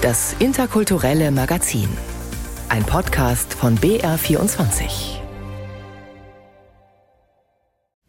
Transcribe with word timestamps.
Das 0.00 0.36
interkulturelle 0.38 1.32
Magazin. 1.32 1.88
Ein 2.68 2.84
Podcast 2.84 3.52
von 3.52 3.76
BR24. 3.78 5.18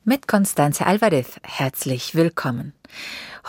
Mit 0.03 0.27
Constanze 0.27 0.85
Alvarez 0.85 1.39
herzlich 1.41 2.13
willkommen. 2.13 2.73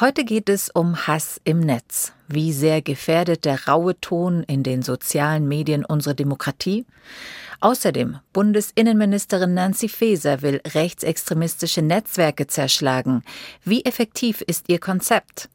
Heute 0.00 0.24
geht 0.24 0.48
es 0.48 0.70
um 0.70 1.06
Hass 1.06 1.38
im 1.44 1.60
Netz. 1.60 2.14
Wie 2.28 2.54
sehr 2.54 2.80
gefährdet 2.80 3.44
der 3.44 3.68
raue 3.68 4.00
Ton 4.00 4.42
in 4.44 4.62
den 4.62 4.80
sozialen 4.80 5.46
Medien 5.46 5.84
unsere 5.84 6.14
Demokratie? 6.14 6.86
Außerdem, 7.60 8.20
Bundesinnenministerin 8.32 9.52
Nancy 9.52 9.90
Faeser 9.90 10.40
will 10.40 10.62
rechtsextremistische 10.66 11.82
Netzwerke 11.82 12.46
zerschlagen. 12.46 13.22
Wie 13.64 13.84
effektiv 13.84 14.40
ist 14.40 14.70
ihr 14.70 14.78
Konzept? 14.78 15.50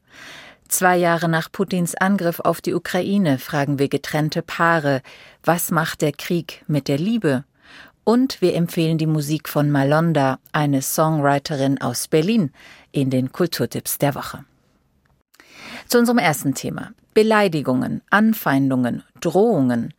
Zwei 0.68 0.96
Jahre 0.96 1.28
nach 1.28 1.50
Putins 1.50 1.94
Angriff 1.94 2.40
auf 2.40 2.60
die 2.60 2.74
Ukraine 2.74 3.38
fragen 3.38 3.78
wir 3.78 3.88
getrennte 3.88 4.42
Paare, 4.42 5.00
was 5.44 5.70
macht 5.70 6.02
der 6.02 6.12
Krieg 6.12 6.64
mit 6.66 6.88
der 6.88 6.98
Liebe? 6.98 7.44
Und 8.04 8.40
wir 8.40 8.54
empfehlen 8.54 8.98
die 8.98 9.06
Musik 9.06 9.48
von 9.48 9.70
Malonda, 9.70 10.38
eine 10.52 10.82
Songwriterin 10.82 11.80
aus 11.80 12.08
Berlin, 12.08 12.52
in 12.92 13.10
den 13.10 13.32
Kulturtipps 13.32 13.98
der 13.98 14.14
Woche. 14.14 14.44
Zu 15.88 15.98
unserem 15.98 16.18
ersten 16.18 16.54
Thema. 16.54 16.92
Beleidigungen, 17.14 18.02
Anfeindungen, 18.10 19.02
Drohungen. 19.20 19.94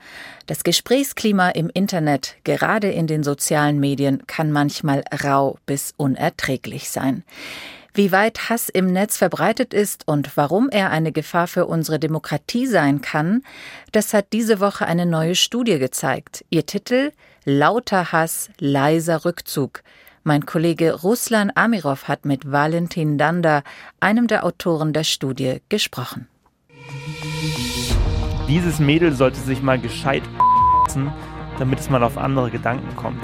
Das 0.45 0.63
Gesprächsklima 0.63 1.49
im 1.49 1.69
Internet, 1.73 2.35
gerade 2.43 2.91
in 2.91 3.07
den 3.07 3.23
sozialen 3.23 3.79
Medien, 3.79 4.27
kann 4.27 4.51
manchmal 4.51 5.03
rau 5.23 5.57
bis 5.65 5.93
unerträglich 5.97 6.89
sein. 6.89 7.23
Wie 7.97 8.11
weit 8.11 8.51
Hass 8.51 8.69
im 8.69 8.93
Netz 8.93 9.17
verbreitet 9.17 9.73
ist 9.73 10.07
und 10.07 10.37
warum 10.37 10.69
er 10.69 10.91
eine 10.91 11.11
Gefahr 11.11 11.47
für 11.47 11.65
unsere 11.65 11.97
Demokratie 11.97 12.67
sein 12.67 13.01
kann, 13.01 13.41
das 13.91 14.13
hat 14.13 14.33
diese 14.33 14.59
Woche 14.59 14.85
eine 14.85 15.07
neue 15.07 15.33
Studie 15.33 15.79
gezeigt. 15.79 16.45
Ihr 16.51 16.67
Titel 16.67 17.11
Lauter 17.43 18.11
Hass, 18.11 18.51
leiser 18.59 19.25
Rückzug. 19.25 19.81
Mein 20.23 20.45
Kollege 20.45 20.93
Ruslan 20.93 21.51
Amirov 21.55 22.07
hat 22.07 22.23
mit 22.23 22.51
Valentin 22.51 23.17
Danda, 23.17 23.63
einem 23.99 24.27
der 24.27 24.45
Autoren 24.45 24.93
der 24.93 25.03
Studie, 25.03 25.61
gesprochen. 25.67 26.27
Dieses 28.47 28.77
Mädel 28.77 29.11
sollte 29.13 29.39
sich 29.39 29.63
mal 29.63 29.79
gescheit 29.79 30.21
damit 31.57 31.79
es 31.79 31.89
mal 31.89 32.03
auf 32.03 32.19
andere 32.19 32.51
Gedanken 32.51 32.95
kommt. 32.95 33.23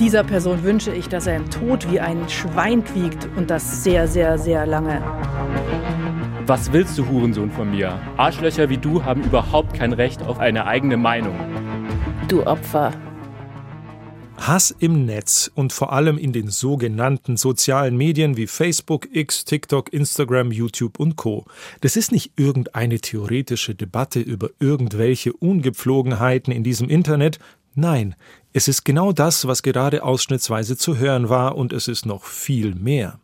Dieser 0.00 0.24
Person 0.24 0.62
wünsche 0.62 0.94
ich, 0.94 1.10
dass 1.10 1.26
er 1.26 1.36
im 1.36 1.50
Tod 1.50 1.92
wie 1.92 2.00
ein 2.00 2.26
Schwein 2.30 2.82
quiekt 2.82 3.28
und 3.36 3.50
das 3.50 3.84
sehr, 3.84 4.08
sehr, 4.08 4.38
sehr 4.38 4.64
lange. 4.64 5.02
Was 6.46 6.72
willst 6.72 6.96
du, 6.96 7.06
Hurensohn, 7.06 7.50
von 7.50 7.70
mir? 7.70 8.00
Arschlöcher 8.16 8.70
wie 8.70 8.78
du 8.78 9.04
haben 9.04 9.22
überhaupt 9.22 9.74
kein 9.74 9.92
Recht 9.92 10.22
auf 10.22 10.38
eine 10.38 10.64
eigene 10.64 10.96
Meinung. 10.96 11.38
Du 12.28 12.46
Opfer. 12.46 12.94
Hass 14.38 14.74
im 14.78 15.04
Netz 15.04 15.50
und 15.54 15.74
vor 15.74 15.92
allem 15.92 16.16
in 16.16 16.32
den 16.32 16.48
sogenannten 16.48 17.36
sozialen 17.36 17.94
Medien 17.94 18.38
wie 18.38 18.46
Facebook, 18.46 19.06
X, 19.14 19.44
TikTok, 19.44 19.92
Instagram, 19.92 20.50
YouTube 20.50 20.98
und 20.98 21.16
Co. 21.16 21.44
Das 21.82 21.96
ist 21.96 22.10
nicht 22.10 22.32
irgendeine 22.36 23.00
theoretische 23.00 23.74
Debatte 23.74 24.20
über 24.20 24.48
irgendwelche 24.60 25.34
Ungepflogenheiten 25.34 26.54
in 26.54 26.64
diesem 26.64 26.88
Internet, 26.88 27.38
Nein, 27.76 28.16
es 28.52 28.66
ist 28.66 28.84
genau 28.84 29.12
das, 29.12 29.46
was 29.46 29.62
gerade 29.62 30.02
ausschnittsweise 30.02 30.76
zu 30.76 30.96
hören 30.96 31.28
war, 31.28 31.56
und 31.56 31.72
es 31.72 31.86
ist 31.86 32.04
noch 32.04 32.24
viel 32.24 32.74
mehr. 32.74 33.20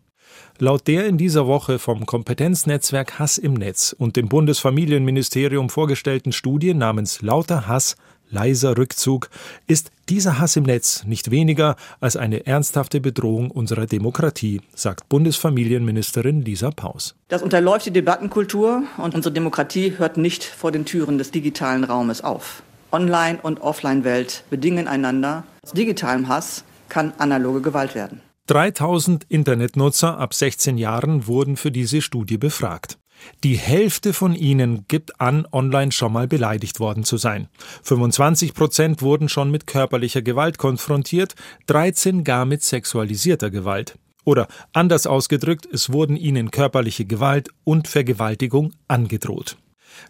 Laut 0.58 0.86
der 0.86 1.06
in 1.06 1.18
dieser 1.18 1.46
Woche 1.46 1.78
vom 1.78 2.06
Kompetenznetzwerk 2.06 3.18
Hass 3.18 3.36
im 3.36 3.54
Netz 3.54 3.94
und 3.96 4.16
dem 4.16 4.28
Bundesfamilienministerium 4.28 5.68
vorgestellten 5.68 6.32
Studie 6.32 6.74
namens 6.74 7.20
Lauter 7.22 7.66
Hass, 7.66 7.96
leiser 8.30 8.78
Rückzug, 8.78 9.28
ist 9.66 9.90
dieser 10.08 10.38
Hass 10.38 10.56
im 10.56 10.64
Netz 10.64 11.04
nicht 11.04 11.30
weniger 11.30 11.76
als 12.00 12.16
eine 12.16 12.46
ernsthafte 12.46 13.00
Bedrohung 13.00 13.50
unserer 13.50 13.86
Demokratie, 13.86 14.60
sagt 14.74 15.08
Bundesfamilienministerin 15.08 16.42
Lisa 16.42 16.70
Paus. 16.70 17.16
Das 17.28 17.42
unterläuft 17.42 17.86
die 17.86 17.90
Debattenkultur 17.90 18.84
und 18.96 19.14
unsere 19.14 19.34
Demokratie 19.34 19.94
hört 19.98 20.16
nicht 20.16 20.44
vor 20.44 20.72
den 20.72 20.84
Türen 20.84 21.18
des 21.18 21.32
digitalen 21.32 21.84
Raumes 21.84 22.22
auf. 22.22 22.62
Online- 22.92 23.38
und 23.42 23.60
Offline-Welt 23.60 24.44
bedingen 24.50 24.88
einander. 24.88 25.44
Aus 25.62 25.72
digitalem 25.72 26.28
Hass 26.28 26.64
kann 26.88 27.12
analoge 27.18 27.60
Gewalt 27.60 27.94
werden. 27.94 28.20
3000 28.46 29.24
Internetnutzer 29.28 30.18
ab 30.18 30.32
16 30.32 30.78
Jahren 30.78 31.26
wurden 31.26 31.56
für 31.56 31.72
diese 31.72 32.00
Studie 32.00 32.38
befragt. 32.38 32.98
Die 33.42 33.56
Hälfte 33.56 34.12
von 34.12 34.34
ihnen 34.34 34.84
gibt 34.88 35.20
an, 35.20 35.46
online 35.50 35.90
schon 35.90 36.12
mal 36.12 36.28
beleidigt 36.28 36.80
worden 36.80 37.02
zu 37.02 37.16
sein. 37.16 37.48
25 37.82 38.54
Prozent 38.54 39.02
wurden 39.02 39.28
schon 39.28 39.50
mit 39.50 39.66
körperlicher 39.66 40.22
Gewalt 40.22 40.58
konfrontiert, 40.58 41.34
13 41.66 42.24
gar 42.24 42.44
mit 42.44 42.62
sexualisierter 42.62 43.50
Gewalt. 43.50 43.98
Oder 44.24 44.48
anders 44.72 45.06
ausgedrückt, 45.06 45.66
es 45.72 45.92
wurden 45.92 46.16
ihnen 46.16 46.50
körperliche 46.50 47.04
Gewalt 47.04 47.48
und 47.64 47.88
Vergewaltigung 47.88 48.74
angedroht. 48.88 49.56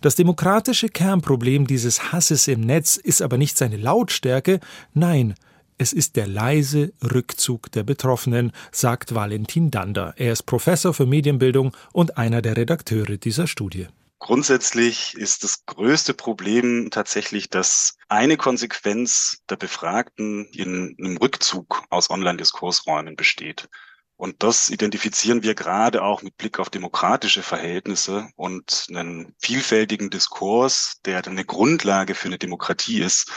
Das 0.00 0.14
demokratische 0.14 0.88
Kernproblem 0.88 1.66
dieses 1.66 2.12
Hasses 2.12 2.48
im 2.48 2.60
Netz 2.60 2.97
ist 2.97 3.22
aber 3.22 3.38
nicht 3.38 3.56
seine 3.56 3.76
Lautstärke, 3.76 4.60
nein, 4.94 5.34
es 5.78 5.92
ist 5.92 6.16
der 6.16 6.26
leise 6.26 6.92
Rückzug 7.02 7.70
der 7.72 7.82
Betroffenen, 7.82 8.52
sagt 8.72 9.14
Valentin 9.14 9.70
Dander. 9.70 10.14
Er 10.16 10.32
ist 10.32 10.44
Professor 10.44 10.94
für 10.94 11.04
Medienbildung 11.04 11.76
und 11.92 12.16
einer 12.16 12.41
der 12.41 12.56
Redakteure 12.56 13.19
dieser 13.19 13.47
Studie. 13.47 13.88
Grundsätzlich 14.19 15.14
ist 15.14 15.44
das 15.44 15.66
größte 15.66 16.14
Problem 16.14 16.88
tatsächlich, 16.91 17.50
dass 17.50 17.97
eine 18.08 18.38
Konsequenz 18.38 19.42
der 19.50 19.56
Befragten 19.56 20.47
in 20.47 20.97
einem 20.98 21.18
Rückzug 21.18 21.82
aus 21.91 22.08
Online-Diskursräumen 22.08 23.14
besteht. 23.14 23.68
Und 24.16 24.43
das 24.43 24.71
identifizieren 24.71 25.43
wir 25.43 25.54
gerade 25.54 26.03
auch 26.03 26.22
mit 26.22 26.37
Blick 26.38 26.59
auf 26.59 26.71
demokratische 26.71 27.43
Verhältnisse 27.43 28.28
und 28.37 28.87
einen 28.88 29.34
vielfältigen 29.38 30.09
Diskurs, 30.09 31.00
der 31.04 31.27
eine 31.27 31.44
Grundlage 31.44 32.15
für 32.15 32.28
eine 32.28 32.38
Demokratie 32.38 33.03
ist, 33.03 33.31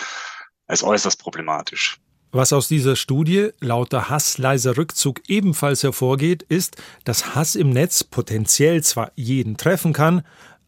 als 0.68 0.84
äußerst 0.84 1.20
problematisch. 1.22 1.98
Was 2.32 2.54
aus 2.54 2.68
dieser 2.68 2.96
Studie 2.96 3.50
lauter 3.60 4.10
Hass 4.10 4.38
leiser 4.38 4.78
Rückzug 4.78 5.22
ebenfalls 5.28 5.82
hervorgeht, 5.82 6.44
ist, 6.44 6.78
dass 7.04 7.34
Hass 7.34 7.56
im 7.56 7.72
Netz 7.72 8.04
potenziell 8.04 8.84
zwar 8.84 9.12
jeden 9.16 9.58
treffen 9.58 9.94
kann, 9.94 10.22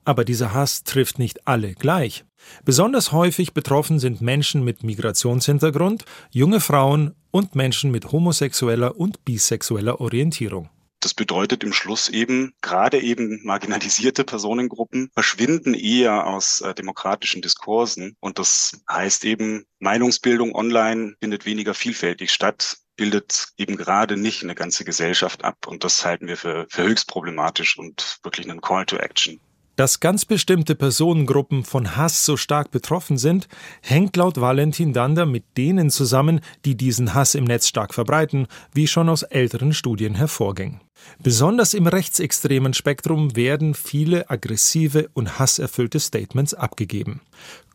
aber 0.03 0.25
dieser 0.25 0.53
Hass 0.55 0.83
trifft 0.83 1.19
nicht 1.19 1.47
alle 1.47 1.75
gleich. 1.75 2.25
Besonders 2.65 3.11
häufig 3.11 3.53
betroffen 3.53 3.99
sind 3.99 4.21
Menschen 4.21 4.63
mit 4.63 4.83
Migrationshintergrund, 4.83 6.05
junge 6.29 6.59
Frauen 6.59 7.15
und 7.31 7.55
Menschen 7.55 7.91
mit 7.91 8.11
homosexueller 8.11 8.97
und 8.97 9.25
bisexueller 9.25 9.99
Orientierung. 10.01 10.69
Das 11.01 11.15
bedeutet 11.15 11.63
im 11.63 11.73
Schluss 11.73 12.09
eben, 12.09 12.53
gerade 12.61 13.01
eben 13.01 13.41
marginalisierte 13.43 14.23
Personengruppen 14.23 15.09
verschwinden 15.15 15.73
eher 15.73 16.27
aus 16.27 16.61
äh, 16.61 16.75
demokratischen 16.75 17.41
Diskursen. 17.41 18.15
Und 18.19 18.37
das 18.37 18.83
heißt 18.87 19.25
eben, 19.25 19.65
Meinungsbildung 19.79 20.53
online 20.53 21.15
findet 21.19 21.47
weniger 21.47 21.73
vielfältig 21.73 22.31
statt, 22.31 22.77
bildet 22.97 23.47
eben 23.57 23.77
gerade 23.77 24.15
nicht 24.15 24.43
eine 24.43 24.53
ganze 24.53 24.85
Gesellschaft 24.85 25.43
ab. 25.43 25.65
Und 25.65 25.83
das 25.83 26.05
halten 26.05 26.27
wir 26.27 26.37
für, 26.37 26.67
für 26.69 26.83
höchst 26.83 27.07
problematisch 27.07 27.79
und 27.79 28.19
wirklich 28.21 28.47
einen 28.47 28.61
Call 28.61 28.85
to 28.85 28.97
Action. 28.97 29.39
Dass 29.81 29.99
ganz 29.99 30.25
bestimmte 30.25 30.75
Personengruppen 30.75 31.63
von 31.63 31.95
Hass 31.95 32.23
so 32.23 32.37
stark 32.37 32.69
betroffen 32.69 33.17
sind, 33.17 33.47
hängt 33.81 34.15
laut 34.15 34.39
Valentin 34.39 34.93
Dander 34.93 35.25
mit 35.25 35.57
denen 35.57 35.89
zusammen, 35.89 36.41
die 36.65 36.77
diesen 36.77 37.15
Hass 37.15 37.33
im 37.33 37.45
Netz 37.45 37.67
stark 37.67 37.95
verbreiten, 37.95 38.45
wie 38.75 38.85
schon 38.85 39.09
aus 39.09 39.23
älteren 39.23 39.73
Studien 39.73 40.13
hervorging. 40.13 40.81
Besonders 41.23 41.73
im 41.73 41.87
rechtsextremen 41.87 42.75
Spektrum 42.75 43.35
werden 43.35 43.73
viele 43.73 44.29
aggressive 44.29 45.09
und 45.15 45.39
hasserfüllte 45.39 45.99
Statements 45.99 46.53
abgegeben. 46.53 47.21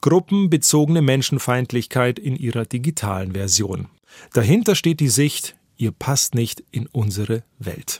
Gruppenbezogene 0.00 1.03
Menschenfeindlichkeit 1.03 2.20
in 2.20 2.37
ihrer 2.37 2.67
digitalen 2.67 3.32
Version. 3.32 3.88
Dahinter 4.32 4.76
steht 4.76 5.00
die 5.00 5.08
Sicht, 5.08 5.56
ihr 5.76 5.91
passt 5.91 6.37
nicht 6.37 6.62
in 6.70 6.87
unsere 6.87 7.43
Welt. 7.58 7.99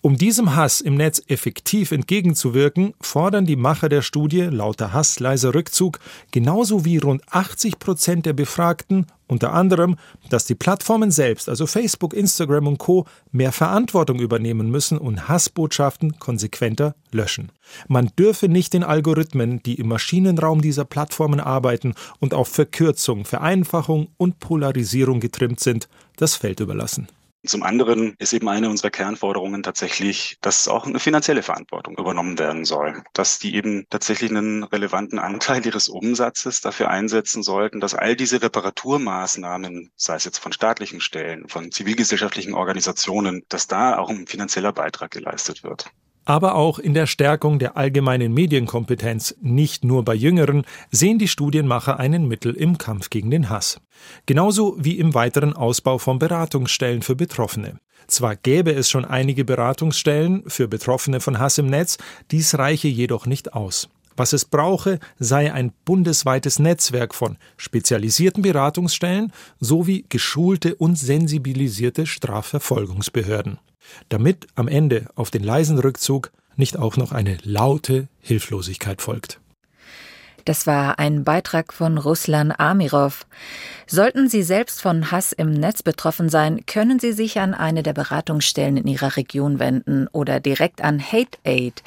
Um 0.00 0.16
diesem 0.16 0.56
Hass 0.56 0.80
im 0.80 0.96
Netz 0.96 1.22
effektiv 1.28 1.92
entgegenzuwirken, 1.92 2.94
fordern 3.00 3.46
die 3.46 3.56
Macher 3.56 3.88
der 3.88 4.02
Studie 4.02 4.42
lauter 4.42 4.92
Hass, 4.92 5.20
leiser 5.20 5.54
Rückzug, 5.54 5.98
genauso 6.30 6.84
wie 6.84 6.98
rund 6.98 7.22
80 7.30 7.78
Prozent 7.78 8.26
der 8.26 8.32
Befragten, 8.32 9.06
unter 9.28 9.54
anderem, 9.54 9.96
dass 10.28 10.44
die 10.44 10.54
Plattformen 10.54 11.10
selbst, 11.10 11.48
also 11.48 11.66
Facebook, 11.66 12.12
Instagram 12.12 12.66
und 12.66 12.78
Co., 12.78 13.06
mehr 13.30 13.52
Verantwortung 13.52 14.18
übernehmen 14.18 14.70
müssen 14.70 14.98
und 14.98 15.28
Hassbotschaften 15.28 16.18
konsequenter 16.18 16.94
löschen. 17.10 17.50
Man 17.88 18.10
dürfe 18.18 18.48
nicht 18.48 18.74
den 18.74 18.84
Algorithmen, 18.84 19.62
die 19.62 19.76
im 19.76 19.88
Maschinenraum 19.88 20.60
dieser 20.60 20.84
Plattformen 20.84 21.40
arbeiten 21.40 21.94
und 22.20 22.34
auf 22.34 22.48
Verkürzung, 22.48 23.24
Vereinfachung 23.24 24.08
und 24.18 24.38
Polarisierung 24.38 25.20
getrimmt 25.20 25.60
sind, 25.60 25.88
das 26.16 26.36
Feld 26.36 26.60
überlassen. 26.60 27.08
Zum 27.44 27.64
anderen 27.64 28.14
ist 28.18 28.32
eben 28.32 28.48
eine 28.48 28.70
unserer 28.70 28.90
Kernforderungen 28.90 29.64
tatsächlich, 29.64 30.38
dass 30.42 30.68
auch 30.68 30.86
eine 30.86 31.00
finanzielle 31.00 31.42
Verantwortung 31.42 31.98
übernommen 31.98 32.38
werden 32.38 32.64
soll, 32.64 33.02
dass 33.14 33.40
die 33.40 33.56
eben 33.56 33.84
tatsächlich 33.90 34.30
einen 34.30 34.62
relevanten 34.62 35.18
Anteil 35.18 35.66
ihres 35.66 35.88
Umsatzes 35.88 36.60
dafür 36.60 36.88
einsetzen 36.88 37.42
sollten, 37.42 37.80
dass 37.80 37.94
all 37.94 38.14
diese 38.14 38.40
Reparaturmaßnahmen, 38.42 39.90
sei 39.96 40.14
es 40.14 40.24
jetzt 40.24 40.38
von 40.38 40.52
staatlichen 40.52 41.00
Stellen, 41.00 41.48
von 41.48 41.72
zivilgesellschaftlichen 41.72 42.54
Organisationen, 42.54 43.42
dass 43.48 43.66
da 43.66 43.98
auch 43.98 44.08
ein 44.08 44.28
finanzieller 44.28 44.72
Beitrag 44.72 45.10
geleistet 45.10 45.64
wird 45.64 45.90
aber 46.24 46.54
auch 46.54 46.78
in 46.78 46.94
der 46.94 47.06
Stärkung 47.06 47.58
der 47.58 47.76
allgemeinen 47.76 48.32
Medienkompetenz, 48.32 49.36
nicht 49.40 49.84
nur 49.84 50.04
bei 50.04 50.14
Jüngeren, 50.14 50.64
sehen 50.90 51.18
die 51.18 51.28
Studienmacher 51.28 51.98
einen 51.98 52.28
Mittel 52.28 52.54
im 52.54 52.78
Kampf 52.78 53.10
gegen 53.10 53.30
den 53.30 53.50
Hass. 53.50 53.80
Genauso 54.26 54.76
wie 54.78 54.98
im 54.98 55.14
weiteren 55.14 55.52
Ausbau 55.54 55.98
von 55.98 56.18
Beratungsstellen 56.18 57.02
für 57.02 57.16
Betroffene. 57.16 57.78
Zwar 58.06 58.36
gäbe 58.36 58.72
es 58.72 58.90
schon 58.90 59.04
einige 59.04 59.44
Beratungsstellen 59.44 60.44
für 60.46 60.68
Betroffene 60.68 61.20
von 61.20 61.38
Hass 61.38 61.58
im 61.58 61.66
Netz, 61.66 61.98
dies 62.30 62.58
reiche 62.58 62.88
jedoch 62.88 63.26
nicht 63.26 63.54
aus. 63.54 63.88
Was 64.16 64.32
es 64.32 64.44
brauche, 64.44 64.98
sei 65.18 65.52
ein 65.52 65.72
bundesweites 65.84 66.58
Netzwerk 66.58 67.14
von 67.14 67.36
spezialisierten 67.56 68.42
Beratungsstellen 68.42 69.32
sowie 69.60 70.04
geschulte 70.08 70.74
und 70.74 70.96
sensibilisierte 70.96 72.06
Strafverfolgungsbehörden 72.06 73.58
damit 74.08 74.46
am 74.54 74.68
Ende 74.68 75.06
auf 75.14 75.30
den 75.30 75.42
leisen 75.42 75.78
Rückzug 75.78 76.32
nicht 76.56 76.76
auch 76.76 76.96
noch 76.96 77.12
eine 77.12 77.38
laute 77.42 78.08
Hilflosigkeit 78.20 79.00
folgt. 79.00 79.40
Das 80.44 80.66
war 80.66 80.98
ein 80.98 81.24
Beitrag 81.24 81.72
von 81.72 81.98
Ruslan 81.98 82.52
Amirov. 82.52 83.26
Sollten 83.86 84.28
Sie 84.28 84.42
selbst 84.42 84.82
von 84.82 85.10
Hass 85.10 85.32
im 85.32 85.52
Netz 85.52 85.82
betroffen 85.82 86.28
sein, 86.28 86.66
können 86.66 86.98
Sie 86.98 87.12
sich 87.12 87.38
an 87.38 87.54
eine 87.54 87.82
der 87.82 87.92
Beratungsstellen 87.92 88.76
in 88.76 88.86
Ihrer 88.86 89.16
Region 89.16 89.58
wenden 89.58 90.08
oder 90.08 90.40
direkt 90.40 90.82
an 90.82 91.00
Hate 91.00 91.38
Aid, 91.44 91.82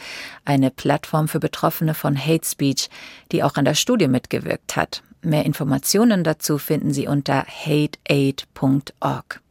eine 0.46 0.72
Plattform 0.72 1.28
für 1.28 1.40
Betroffene 1.40 1.94
von 1.94 2.18
Hate 2.18 2.46
Speech, 2.46 2.90
die 3.32 3.44
auch 3.44 3.56
an 3.56 3.66
der 3.66 3.76
Studie 3.76 4.08
mitgewirkt 4.08 4.76
hat. 4.76 5.04
Mehr 5.22 5.46
Informationen 5.46 6.24
dazu 6.24 6.58
finden 6.58 6.94
Sie 6.94 7.08
unter 7.08 7.44
hateaid.org. 7.46 9.42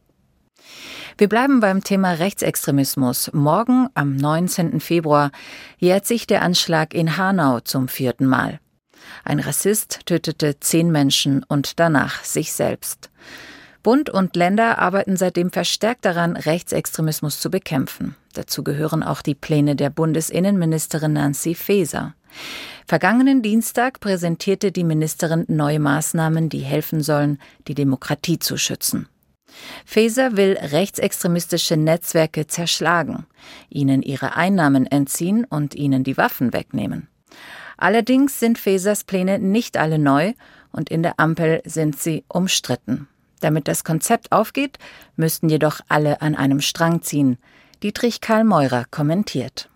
Wir 1.17 1.29
bleiben 1.29 1.59
beim 1.59 1.83
Thema 1.83 2.11
Rechtsextremismus. 2.11 3.31
Morgen, 3.33 3.87
am 3.93 4.15
19. 4.15 4.79
Februar, 4.79 5.31
jährt 5.77 6.05
sich 6.05 6.27
der 6.27 6.41
Anschlag 6.41 6.93
in 6.93 7.17
Hanau 7.17 7.59
zum 7.61 7.87
vierten 7.87 8.25
Mal. 8.25 8.59
Ein 9.23 9.39
Rassist 9.39 10.01
tötete 10.05 10.59
zehn 10.59 10.91
Menschen 10.91 11.43
und 11.47 11.79
danach 11.79 12.23
sich 12.23 12.53
selbst. 12.53 13.09
Bund 13.83 14.09
und 14.09 14.35
Länder 14.35 14.79
arbeiten 14.79 15.15
seitdem 15.15 15.51
verstärkt 15.51 16.05
daran, 16.05 16.37
Rechtsextremismus 16.37 17.39
zu 17.39 17.51
bekämpfen. 17.51 18.15
Dazu 18.33 18.63
gehören 18.63 19.03
auch 19.03 19.21
die 19.21 19.35
Pläne 19.35 19.75
der 19.75 19.91
Bundesinnenministerin 19.91 21.13
Nancy 21.13 21.53
Faeser. 21.53 22.15
Vergangenen 22.87 23.41
Dienstag 23.41 23.99
präsentierte 23.99 24.71
die 24.71 24.83
Ministerin 24.83 25.45
neue 25.47 25.79
Maßnahmen, 25.79 26.49
die 26.49 26.59
helfen 26.59 27.01
sollen, 27.01 27.39
die 27.67 27.75
Demokratie 27.75 28.39
zu 28.39 28.57
schützen. 28.57 29.07
Faeser 29.85 30.35
will 30.35 30.57
rechtsextremistische 30.59 31.77
Netzwerke 31.77 32.47
zerschlagen, 32.47 33.25
ihnen 33.69 34.01
ihre 34.01 34.35
Einnahmen 34.35 34.85
entziehen 34.85 35.45
und 35.45 35.75
ihnen 35.75 36.03
die 36.03 36.17
Waffen 36.17 36.53
wegnehmen. 36.53 37.07
Allerdings 37.77 38.39
sind 38.39 38.57
Faesers 38.57 39.03
Pläne 39.03 39.39
nicht 39.39 39.77
alle 39.77 39.99
neu 39.99 40.33
und 40.71 40.89
in 40.89 41.03
der 41.03 41.19
Ampel 41.19 41.61
sind 41.65 41.99
sie 41.99 42.23
umstritten. 42.27 43.07
Damit 43.39 43.67
das 43.67 43.83
Konzept 43.83 44.31
aufgeht, 44.31 44.77
müssten 45.15 45.49
jedoch 45.49 45.79
alle 45.87 46.21
an 46.21 46.35
einem 46.35 46.61
Strang 46.61 47.01
ziehen. 47.01 47.37
Dietrich 47.83 48.21
Karl 48.21 48.43
Meurer 48.43 48.85
kommentiert. 48.89 49.69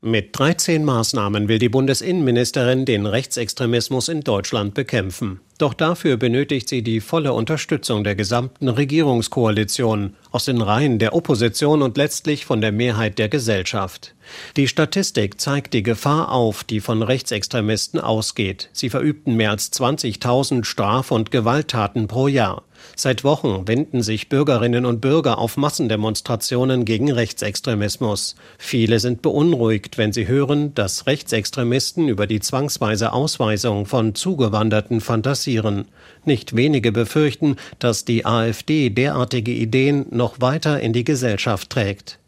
Mit 0.00 0.36
13 0.36 0.84
Maßnahmen 0.84 1.46
will 1.46 1.60
die 1.60 1.68
Bundesinnenministerin 1.68 2.84
den 2.84 3.06
Rechtsextremismus 3.06 4.08
in 4.08 4.22
Deutschland 4.22 4.74
bekämpfen. 4.74 5.40
Doch 5.62 5.74
dafür 5.74 6.16
benötigt 6.16 6.68
sie 6.68 6.82
die 6.82 7.00
volle 7.00 7.32
Unterstützung 7.34 8.02
der 8.02 8.16
gesamten 8.16 8.68
Regierungskoalition, 8.68 10.16
aus 10.32 10.46
den 10.46 10.60
Reihen 10.60 10.98
der 10.98 11.14
Opposition 11.14 11.82
und 11.82 11.96
letztlich 11.96 12.44
von 12.44 12.60
der 12.60 12.72
Mehrheit 12.72 13.16
der 13.20 13.28
Gesellschaft. 13.28 14.16
Die 14.56 14.66
Statistik 14.66 15.40
zeigt 15.40 15.72
die 15.72 15.84
Gefahr 15.84 16.32
auf, 16.32 16.64
die 16.64 16.80
von 16.80 17.00
Rechtsextremisten 17.00 18.00
ausgeht. 18.00 18.70
Sie 18.72 18.90
verübten 18.90 19.36
mehr 19.36 19.50
als 19.50 19.72
20.000 19.72 20.64
Straf- 20.64 21.12
und 21.12 21.30
Gewalttaten 21.30 22.08
pro 22.08 22.26
Jahr. 22.26 22.64
Seit 22.96 23.24
Wochen 23.24 23.66
wenden 23.66 24.02
sich 24.02 24.28
Bürgerinnen 24.28 24.86
und 24.86 25.00
Bürger 25.00 25.38
auf 25.38 25.56
Massendemonstrationen 25.56 26.84
gegen 26.84 27.10
Rechtsextremismus. 27.10 28.36
Viele 28.58 29.00
sind 29.00 29.22
beunruhigt, 29.22 29.98
wenn 29.98 30.12
sie 30.12 30.28
hören, 30.28 30.74
dass 30.74 31.06
Rechtsextremisten 31.06 32.08
über 32.08 32.26
die 32.26 32.40
zwangsweise 32.40 33.12
Ausweisung 33.12 33.86
von 33.86 34.14
Zugewanderten 34.14 35.00
fantasieren. 35.00 35.86
Nicht 36.24 36.56
wenige 36.56 36.92
befürchten, 36.92 37.56
dass 37.78 38.04
die 38.04 38.26
AfD 38.26 38.90
derartige 38.90 39.52
Ideen 39.52 40.06
noch 40.10 40.40
weiter 40.40 40.80
in 40.80 40.92
die 40.92 41.04
Gesellschaft 41.04 41.70
trägt. 41.70 42.18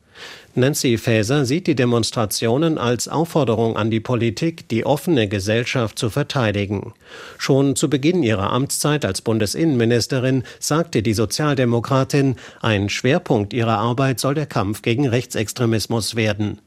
Nancy 0.57 0.99
Faeser 0.99 1.45
sieht 1.45 1.67
die 1.67 1.75
Demonstrationen 1.75 2.79
als 2.79 3.09
Aufforderung 3.09 3.77
an 3.77 3.91
die 3.91 3.99
Politik, 3.99 4.69
die 4.69 4.87
offene 4.87 5.27
Gesellschaft 5.27 5.99
zu 5.99 6.11
verteidigen. 6.11 6.93
Schon 7.39 7.75
zu 7.75 7.91
Beginn 7.91 8.23
ihrer 8.23 8.53
Amtszeit 8.53 9.05
als 9.05 9.21
Bundesinnenministerin 9.21 10.45
sagte 10.61 11.03
die 11.03 11.15
Sozialdemokratin, 11.15 12.37
ein 12.61 12.89
Schwerpunkt 12.89 13.53
ihrer 13.53 13.79
Arbeit 13.79 14.21
soll 14.21 14.35
der 14.35 14.47
Kampf 14.47 14.83
gegen 14.83 15.09
Rechtsextremismus 15.09 16.15
werden. 16.15 16.61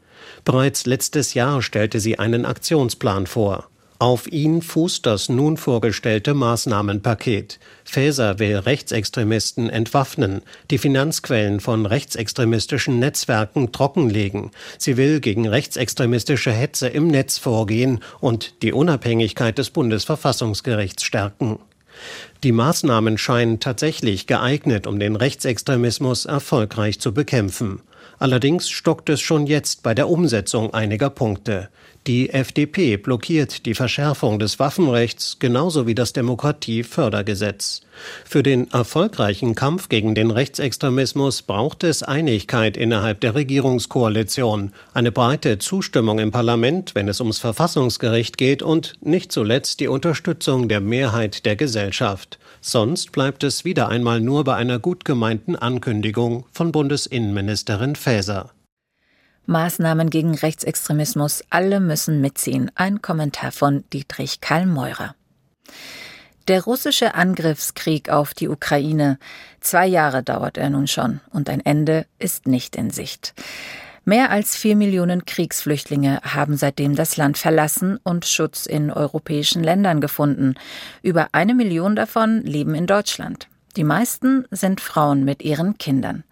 Bereits 0.44 0.86
letztes 0.86 1.34
Jahr 1.34 1.62
stellte 1.62 2.01
sie 2.01 2.19
einen 2.19 2.45
Aktionsplan 2.45 3.25
vor. 3.25 3.69
Auf 3.99 4.31
ihn 4.31 4.61
fußt 4.61 5.07
das 5.07 5.27
nun 5.27 5.57
vorgestellte 5.57 6.35
Maßnahmenpaket. 6.35 7.59
Faeser 7.83 8.38
will 8.38 8.57
Rechtsextremisten 8.57 9.71
entwaffnen, 9.71 10.41
die 10.69 10.77
Finanzquellen 10.77 11.59
von 11.59 11.88
rechtsextremistischen 11.88 12.99
Netzwerken 12.99 13.71
trockenlegen. 13.71 14.51
Sie 14.77 14.97
will 14.97 15.19
gegen 15.19 15.47
rechtsextremistische 15.47 16.51
Hetze 16.51 16.88
im 16.89 17.07
Netz 17.07 17.39
vorgehen 17.39 18.01
und 18.19 18.61
die 18.61 18.71
Unabhängigkeit 18.71 19.57
des 19.57 19.71
Bundesverfassungsgerichts 19.71 21.03
stärken. 21.03 21.57
Die 22.43 22.51
Maßnahmen 22.51 23.17
scheinen 23.17 23.59
tatsächlich 23.59 24.27
geeignet, 24.27 24.85
um 24.85 25.00
den 25.00 25.15
Rechtsextremismus 25.15 26.25
erfolgreich 26.25 27.00
zu 27.00 27.15
bekämpfen. 27.15 27.81
Allerdings 28.19 28.69
stockt 28.69 29.09
es 29.09 29.21
schon 29.21 29.45
jetzt 29.45 29.83
bei 29.83 29.93
der 29.93 30.09
Umsetzung 30.09 30.73
einiger 30.73 31.09
Punkte. 31.09 31.69
Die 32.07 32.29
FDP 32.29 32.95
blockiert 32.95 33.65
die 33.65 33.73
Verschärfung 33.73 34.39
des 34.39 34.59
Waffenrechts 34.59 35.39
genauso 35.39 35.88
wie 35.88 35.93
das 35.93 36.13
Demokratiefördergesetz. 36.13 37.81
Für 38.24 38.43
den 38.43 38.71
erfolgreichen 38.71 39.55
Kampf 39.55 39.89
gegen 39.89 40.15
den 40.15 40.31
Rechtsextremismus 40.31 41.41
braucht 41.41 41.83
es 41.83 42.03
Einigkeit 42.03 42.77
innerhalb 42.77 43.19
der 43.19 43.36
Regierungskoalition, 43.36 44.71
eine 44.93 45.12
breite 45.12 45.59
Zustimmung 45.59 46.19
im 46.19 46.31
Parlament, 46.31 46.95
wenn 46.95 47.09
es 47.09 47.19
ums 47.19 47.39
Verfassungsgericht 47.39 48.38
geht 48.38 48.63
und 48.63 48.93
nicht 49.01 49.31
zuletzt 49.31 49.81
die 49.81 49.89
Unterstützung 49.89 50.69
der 50.69 50.79
Mehrheit 50.79 51.45
der 51.45 51.57
Gesellschaft. 51.57 52.39
Sonst 52.69 53.13
bleibt 53.13 53.45
es 53.45 53.63
wieder 53.63 53.88
einmal 53.88 54.19
nur 54.19 54.43
bei 54.43 54.53
einer 54.57 54.77
gut 54.77 55.05
gemeinten 55.05 55.55
Ankündigung 55.55 56.45
von 56.51 56.74
Bundesinnenministerin 56.74 57.95
Faeser. 57.95 58.51
Maßnahmen 59.45 60.09
gegen 60.09 60.36
Rechtsextremismus, 60.36 61.45
alle 61.50 61.79
müssen 61.79 62.19
mitziehen. 62.19 62.69
Ein 62.75 63.01
Kommentar 63.01 63.53
von 63.53 63.86
Dietrich 63.93 64.41
Karl 64.41 64.65
Meurer. 64.65 65.15
Der 66.50 66.62
russische 66.65 67.15
Angriffskrieg 67.15 68.09
auf 68.09 68.33
die 68.33 68.50
Ukraine. 68.50 69.17
Zwei 69.62 69.88
Jahre 69.88 70.21
dauert 70.21 70.57
er 70.57 70.69
nun 70.69 70.88
schon 70.88 71.21
und 71.31 71.50
ein 71.50 71.65
Ende 71.65 72.05
ist 72.19 72.47
nicht 72.47 72.75
in 72.75 72.89
Sicht. 72.89 73.33
Mehr 74.09 74.31
als 74.31 74.55
vier 74.55 74.77
Millionen 74.77 75.25
Kriegsflüchtlinge 75.25 76.21
haben 76.23 76.55
seitdem 76.55 76.95
das 76.95 77.17
Land 77.17 77.37
verlassen 77.37 77.99
und 78.03 78.23
Schutz 78.23 78.65
in 78.65 78.89
europäischen 78.89 79.61
Ländern 79.61 79.99
gefunden. 79.99 80.55
Über 81.01 81.27
eine 81.33 81.53
Million 81.53 81.93
davon 81.93 82.41
leben 82.43 82.73
in 82.73 82.87
Deutschland. 82.87 83.49
Die 83.75 83.83
meisten 83.83 84.45
sind 84.49 84.79
Frauen 84.79 85.25
mit 85.25 85.43
ihren 85.43 85.77
Kindern. 85.77 86.23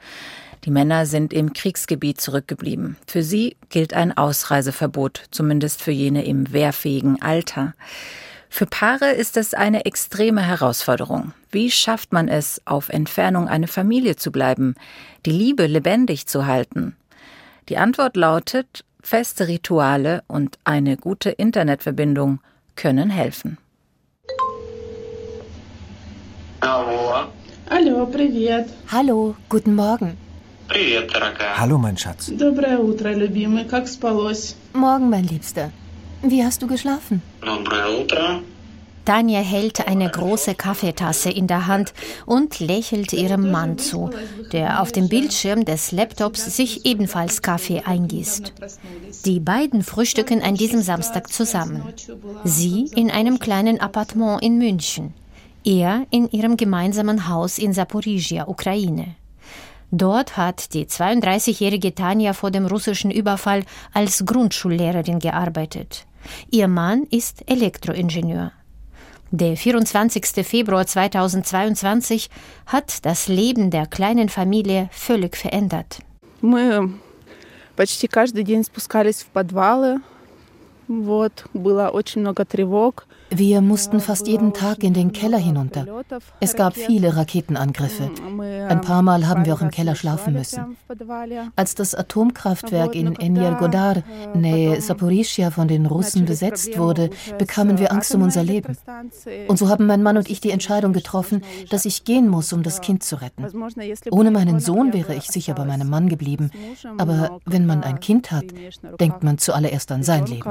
Die 0.64 0.72
Männer 0.72 1.06
sind 1.06 1.34
im 1.34 1.52
Kriegsgebiet 1.52 2.22
zurückgeblieben. 2.22 2.96
Für 3.08 3.24
sie 3.24 3.58
gilt 3.68 3.94
ein 3.94 4.16
Ausreiseverbot, 4.16 5.24
zumindest 5.32 5.82
für 5.82 5.92
jene 5.92 6.24
im 6.24 6.54
wehrfähigen 6.54 7.22
Alter. 7.22 7.74
Für 8.48 8.68
Paare 8.68 9.12
ist 9.12 9.36
es 9.36 9.54
eine 9.54 9.84
extreme 9.84 10.42
Herausforderung. 10.42 11.34
Wie 11.52 11.70
schafft 11.70 12.14
man 12.14 12.30
es, 12.30 12.62
auf 12.64 12.88
Entfernung 12.88 13.50
eine 13.50 13.68
Familie 13.68 14.16
zu 14.16 14.32
bleiben, 14.32 14.76
die 15.26 15.32
Liebe 15.32 15.68
lebendig 15.68 16.26
zu 16.26 16.46
halten? 16.46 16.96
Die 17.69 17.77
Antwort 17.79 18.17
lautet, 18.17 18.85
feste 19.03 19.49
Rituale 19.49 20.23
und 20.27 20.59
eine 20.65 20.97
gute 20.97 21.31
Internetverbindung 21.31 22.41
können 22.77 23.11
helfen. 23.11 23.59
Hallo. 26.63 27.29
Hallo, 27.71 28.07
привет. 28.07 28.69
Hallo, 28.91 29.37
guten 29.49 29.75
Morgen. 29.75 30.17
Hallo, 31.57 31.79
mein 31.79 31.97
Schatz. 31.97 32.31
Morgen, 34.73 35.11
mein 35.11 35.25
Liebster. 35.25 35.71
Wie 36.23 36.45
hast 36.45 36.63
du 36.63 36.67
geschlafen? 36.67 37.23
Tanja 39.06 39.40
hält 39.40 39.88
eine 39.88 40.10
große 40.10 40.56
Kaffeetasse 40.56 41.30
in 41.30 41.48
der 41.48 41.68
Hand 41.68 41.94
und 42.26 42.60
lächelt 42.60 43.14
ihrem 43.14 43.52
Mann 43.52 43.78
zu, 43.78 44.10
der 44.52 44.82
auf 44.82 44.92
dem 44.92 45.08
Bildschirm 45.08 45.64
des 45.64 45.92
Laptops 45.92 46.58
sich 46.58 46.86
ebenfalls 46.86 47.42
Kaffee 47.42 47.84
eingießt. 47.86 48.54
Die 49.26 49.40
beiden 49.40 49.84
frühstücken 49.84 50.42
an 50.42 50.56
diesem 50.56 50.82
Samstag 50.82 51.32
zusammen. 51.32 51.84
Sie 52.44 52.90
in 52.96 53.12
einem 53.12 53.40
kleinen 53.40 53.80
Appartement 53.80 54.42
in 54.42 54.58
München, 54.58 55.14
er 55.64 56.06
in 56.10 56.30
ihrem 56.32 56.58
gemeinsamen 56.58 57.30
Haus 57.30 57.58
in 57.58 57.74
Saporizhia, 57.74 58.48
Ukraine. 58.48 59.16
Dort 59.92 60.36
hat 60.36 60.74
die 60.74 60.86
32-jährige 60.86 61.94
Tanja 61.94 62.34
vor 62.34 62.52
dem 62.52 62.66
russischen 62.66 63.12
Überfall 63.12 63.64
als 63.94 64.26
Grundschullehrerin 64.26 65.20
gearbeitet. 65.20 66.06
Ihr 66.50 66.68
Mann 66.68 67.04
ist 67.12 67.50
Elektroingenieur. 67.50 68.52
Der 69.35 69.57
24. 69.57 70.45
Februar 70.45 70.87
2022 70.87 72.31
hat 72.67 73.05
das 73.05 73.29
Leben 73.29 73.71
der 73.71 73.87
kleinen 73.87 74.29
Familie 74.29 74.89
völlig 74.93 75.37
verändert. 75.37 76.01
Мы 76.41 76.93
почти 77.77 78.09
каждый 78.09 78.45
день 78.45 78.65
спускались 78.65 79.23
в 79.23 79.27
подвалы. 79.27 80.01
Вот, 80.89 81.45
было 81.55 81.89
очень 81.89 82.23
много 82.23 82.45
тревог. 82.45 83.07
Wir 83.38 83.60
mussten 83.60 84.00
fast 84.00 84.28
jeden 84.28 84.54
Tag 84.54 84.82
in 84.82 84.94
den 84.94 85.12
Keller 85.12 85.38
hinunter. 85.38 85.86
Es 86.40 86.56
gab 86.56 86.74
viele 86.74 87.18
Raketenangriffe. 87.18 88.10
Ein 88.70 88.80
paar 88.80 89.02
Mal 89.02 89.28
haben 89.28 89.46
wir 89.46 89.54
auch 89.54 89.62
im 89.62 89.72
Keller 89.72 89.96
schlafen 89.96 90.32
müssen. 90.34 90.78
Als 91.58 91.76
das 91.76 91.96
Atomkraftwerk 91.96 92.96
in 92.96 93.14
Energodar, 93.16 94.04
nähe 94.34 94.80
Saporischia, 94.80 95.52
von 95.52 95.68
den 95.68 95.86
Russen 95.86 96.24
besetzt 96.26 96.78
wurde, 96.78 97.10
bekamen 97.38 97.78
wir 97.78 97.92
Angst 97.92 98.16
um 98.16 98.22
unser 98.22 98.42
Leben. 98.42 98.78
Und 99.50 99.60
so 99.60 99.68
haben 99.68 99.86
mein 99.86 100.02
Mann 100.02 100.16
und 100.16 100.30
ich 100.30 100.40
die 100.40 100.52
Entscheidung 100.52 100.94
getroffen, 100.94 101.42
dass 101.70 101.84
ich 101.84 102.06
gehen 102.06 102.30
muss, 102.30 102.54
um 102.54 102.64
das 102.64 102.80
Kind 102.80 103.04
zu 103.04 103.18
retten. 103.18 103.46
Ohne 104.12 104.32
meinen 104.32 104.62
Sohn 104.62 104.94
wäre 104.94 105.14
ich 105.14 105.26
sicher 105.26 105.56
bei 105.56 105.66
meinem 105.66 105.90
Mann 105.90 106.08
geblieben. 106.08 106.52
Aber 106.98 107.40
wenn 107.46 107.66
man 107.66 107.84
ein 107.84 108.00
Kind 108.00 108.32
hat, 108.32 108.46
denkt 109.02 109.24
man 109.24 109.40
zuallererst 109.40 109.92
an 109.92 110.04
sein 110.04 110.26
Leben. 110.26 110.46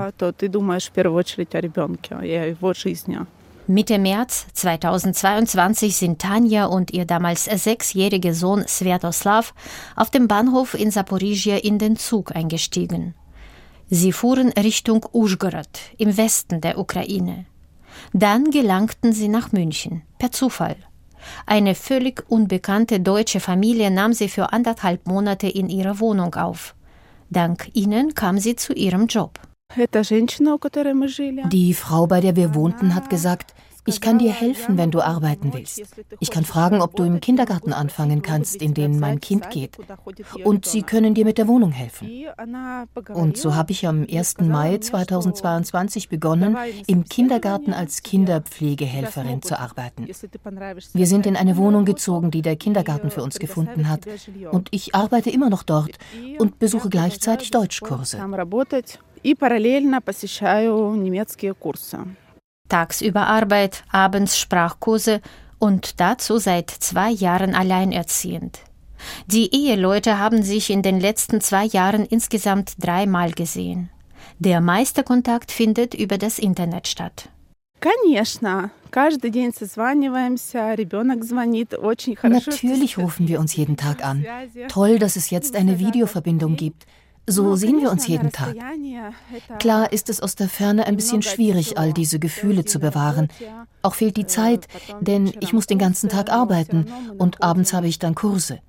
Mitte 3.66 3.98
März 3.98 4.46
2022 4.52 5.96
sind 5.96 6.20
Tanja 6.20 6.66
und 6.66 6.92
ihr 6.92 7.06
damals 7.06 7.44
sechsjähriger 7.44 8.34
Sohn 8.34 8.64
Svetoslav 8.68 9.54
auf 9.96 10.10
dem 10.10 10.28
Bahnhof 10.28 10.74
in 10.74 10.90
Saporizhia 10.90 11.56
in 11.56 11.78
den 11.78 11.96
Zug 11.96 12.36
eingestiegen. 12.36 13.14
Sie 13.88 14.12
fuhren 14.12 14.50
Richtung 14.52 15.06
Uschgorod 15.12 15.80
im 15.96 16.16
Westen 16.16 16.60
der 16.60 16.78
Ukraine. 16.78 17.46
Dann 18.12 18.50
gelangten 18.50 19.12
sie 19.12 19.28
nach 19.28 19.52
München, 19.52 20.02
per 20.18 20.30
Zufall. 20.30 20.76
Eine 21.46 21.74
völlig 21.74 22.22
unbekannte 22.28 23.00
deutsche 23.00 23.40
Familie 23.40 23.90
nahm 23.90 24.12
sie 24.12 24.28
für 24.28 24.52
anderthalb 24.52 25.06
Monate 25.06 25.48
in 25.48 25.70
ihrer 25.70 26.00
Wohnung 26.00 26.34
auf. 26.34 26.74
Dank 27.30 27.70
ihnen 27.72 28.14
kam 28.14 28.38
sie 28.38 28.56
zu 28.56 28.74
ihrem 28.74 29.06
Job. 29.06 29.40
Die 31.50 31.74
Frau, 31.74 32.06
bei 32.06 32.20
der 32.20 32.36
wir 32.36 32.54
wohnten, 32.54 32.94
hat 32.94 33.10
gesagt, 33.10 33.54
ich 33.86 34.00
kann 34.00 34.18
dir 34.18 34.32
helfen, 34.32 34.78
wenn 34.78 34.90
du 34.90 35.02
arbeiten 35.02 35.52
willst. 35.52 35.82
Ich 36.20 36.30
kann 36.30 36.44
fragen, 36.44 36.80
ob 36.80 36.96
du 36.96 37.02
im 37.02 37.20
Kindergarten 37.20 37.74
anfangen 37.74 38.22
kannst, 38.22 38.62
in 38.62 38.72
den 38.72 38.98
mein 38.98 39.20
Kind 39.20 39.50
geht. 39.50 39.76
Und 40.42 40.64
sie 40.64 40.82
können 40.82 41.12
dir 41.14 41.24
mit 41.24 41.36
der 41.36 41.48
Wohnung 41.48 41.70
helfen. 41.72 42.08
Und 43.12 43.36
so 43.36 43.54
habe 43.54 43.72
ich 43.72 43.86
am 43.86 44.06
1. 44.10 44.38
Mai 44.40 44.78
2022 44.78 46.08
begonnen, 46.08 46.56
im 46.86 47.04
Kindergarten 47.04 47.74
als 47.74 48.02
Kinderpflegehelferin 48.02 49.42
zu 49.42 49.58
arbeiten. 49.58 50.06
Wir 50.94 51.06
sind 51.06 51.26
in 51.26 51.36
eine 51.36 51.56
Wohnung 51.58 51.84
gezogen, 51.84 52.30
die 52.30 52.42
der 52.42 52.56
Kindergarten 52.56 53.10
für 53.10 53.22
uns 53.22 53.38
gefunden 53.38 53.88
hat. 53.88 54.06
Und 54.50 54.68
ich 54.70 54.94
arbeite 54.94 55.28
immer 55.30 55.50
noch 55.50 55.62
dort 55.62 55.98
und 56.38 56.58
besuche 56.58 56.88
gleichzeitig 56.88 57.50
Deutschkurse 57.50 58.18
и 59.23 59.35
параллельно 59.35 60.01
посещаю 60.01 60.95
немецкие 60.95 61.53
курсы. 61.53 61.99
Tagsüber 62.67 63.27
Arbeit, 63.27 63.83
abends 63.91 64.37
Sprachkurse 64.37 65.21
und 65.57 65.99
dazu 65.99 66.37
seit 66.37 66.69
zwei 66.69 67.09
Jahren 67.09 67.55
alleinerziehend. 67.55 68.59
Die 69.27 69.53
Eheleute 69.53 70.19
haben 70.19 70.43
sich 70.43 70.69
in 70.69 70.81
den 70.81 70.99
letzten 70.99 71.41
zwei 71.41 71.65
Jahren 71.65 72.05
insgesamt 72.05 72.73
dreimal 72.79 73.31
gesehen. 73.31 73.89
Der 74.39 74.61
meiste 74.61 75.03
Kontakt 75.03 75.51
findet 75.51 75.93
über 75.93 76.17
das 76.17 76.39
Internet 76.39 76.87
statt. 76.87 77.29
Natürlich 82.21 82.97
rufen 82.97 83.27
wir 83.27 83.39
uns 83.39 83.55
jeden 83.55 83.77
Tag 83.77 84.03
an. 84.03 84.25
Toll, 84.67 84.99
dass 84.99 85.15
es 85.15 85.29
jetzt 85.29 85.55
eine 85.55 85.79
Videoverbindung 85.79 86.55
gibt. 86.57 86.85
So 87.26 87.56
sehen 87.56 87.80
wir 87.80 87.90
uns 87.90 88.06
jeden 88.06 88.32
Tag. 88.32 88.54
Klar 89.58 89.92
ist 89.92 90.10
es 90.10 90.20
aus 90.20 90.34
der 90.34 90.48
Ferne 90.48 90.86
ein 90.86 90.96
bisschen 90.96 91.22
schwierig, 91.22 91.78
all 91.78 91.92
diese 91.92 92.18
Gefühle 92.18 92.64
zu 92.64 92.78
bewahren. 92.78 93.28
Auch 93.82 93.94
fehlt 93.94 94.16
die 94.16 94.26
Zeit, 94.26 94.68
denn 95.00 95.32
ich 95.40 95.52
muss 95.52 95.66
den 95.66 95.78
ganzen 95.78 96.08
Tag 96.08 96.30
arbeiten 96.30 96.86
und 97.18 97.42
abends 97.42 97.72
habe 97.72 97.88
ich 97.88 97.98
dann 97.98 98.14
Kurse. 98.14 98.60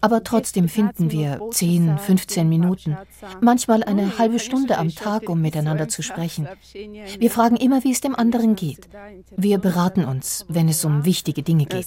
Aber 0.00 0.24
trotzdem 0.24 0.68
finden 0.68 1.10
wir 1.10 1.40
10, 1.50 1.98
15 1.98 2.48
Minuten, 2.48 2.96
manchmal 3.40 3.82
eine 3.84 4.18
halbe 4.18 4.38
Stunde 4.38 4.78
am 4.78 4.94
Tag, 4.94 5.28
um 5.28 5.40
miteinander 5.40 5.88
zu 5.88 6.02
sprechen. 6.02 6.48
Wir 7.18 7.30
fragen 7.30 7.56
immer, 7.56 7.84
wie 7.84 7.92
es 7.92 8.00
dem 8.00 8.16
anderen 8.16 8.56
geht. 8.56 8.88
Wir 9.36 9.58
beraten 9.58 10.04
uns, 10.04 10.44
wenn 10.48 10.68
es 10.68 10.84
um 10.84 11.04
wichtige 11.04 11.42
Dinge 11.42 11.66
geht. 11.66 11.86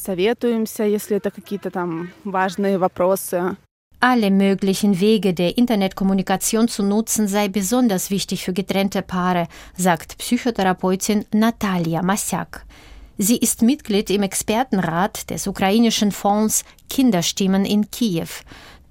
Alle 4.02 4.32
möglichen 4.32 5.02
Wege 5.02 5.34
der 5.34 5.58
Internetkommunikation 5.58 6.70
zu 6.70 6.84
nutzen 6.84 7.28
sei 7.28 7.50
besonders 7.50 8.10
wichtig 8.10 8.46
für 8.46 8.54
getrennte 8.54 9.02
Paare, 9.02 9.50
sagt 9.76 10.18
Psychotherapeutin 10.20 11.26
Natalia 11.34 12.02
Masyak. 12.02 12.66
Sie 13.18 13.36
ist 13.36 13.62
Mitglied 13.62 14.10
im 14.10 14.24
Expertenrat 14.24 15.30
des 15.30 15.48
ukrainischen 15.48 16.14
Fonds 16.14 16.64
Kinderstimmen 16.90 17.66
in 17.66 17.92
Kiew, 17.92 18.30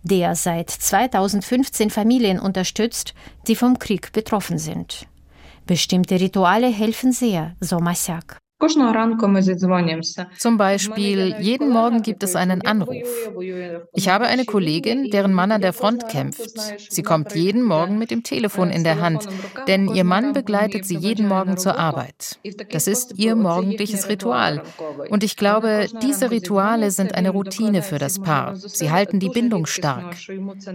der 0.02 0.34
seit 0.34 0.68
2015 0.68 1.88
Familien 1.88 2.38
unterstützt, 2.38 3.14
die 3.46 3.56
vom 3.56 3.78
Krieg 3.78 4.12
betroffen 4.12 4.58
sind. 4.58 5.06
Bestimmte 5.64 6.20
Rituale 6.20 6.68
helfen 6.68 7.12
sehr, 7.12 7.56
so 7.60 7.78
Masyak. 7.78 8.36
Zum 10.36 10.56
Beispiel, 10.58 11.36
jeden 11.38 11.70
Morgen 11.70 12.02
gibt 12.02 12.24
es 12.24 12.34
einen 12.34 12.66
Anruf. 12.66 13.30
Ich 13.94 14.08
habe 14.08 14.26
eine 14.26 14.44
Kollegin, 14.44 15.10
deren 15.10 15.32
Mann 15.32 15.52
an 15.52 15.60
der 15.60 15.72
Front 15.72 16.08
kämpft. 16.08 16.58
Sie 16.90 17.04
kommt 17.04 17.36
jeden 17.36 17.62
Morgen 17.62 17.98
mit 17.98 18.10
dem 18.10 18.24
Telefon 18.24 18.70
in 18.70 18.82
der 18.82 19.00
Hand, 19.00 19.28
denn 19.68 19.94
ihr 19.94 20.02
Mann 20.02 20.32
begleitet 20.32 20.84
sie 20.84 20.96
jeden 20.96 21.28
Morgen 21.28 21.56
zur 21.56 21.78
Arbeit. 21.78 22.40
Das 22.70 22.88
ist 22.88 23.16
ihr 23.16 23.36
morgendliches 23.36 24.08
Ritual. 24.08 24.62
Und 25.08 25.22
ich 25.22 25.36
glaube, 25.36 25.86
diese 26.02 26.32
Rituale 26.32 26.90
sind 26.90 27.14
eine 27.14 27.30
Routine 27.30 27.82
für 27.82 27.98
das 27.98 28.18
Paar. 28.18 28.56
Sie 28.56 28.90
halten 28.90 29.20
die 29.20 29.28
Bindung 29.28 29.66
stark. 29.66 30.16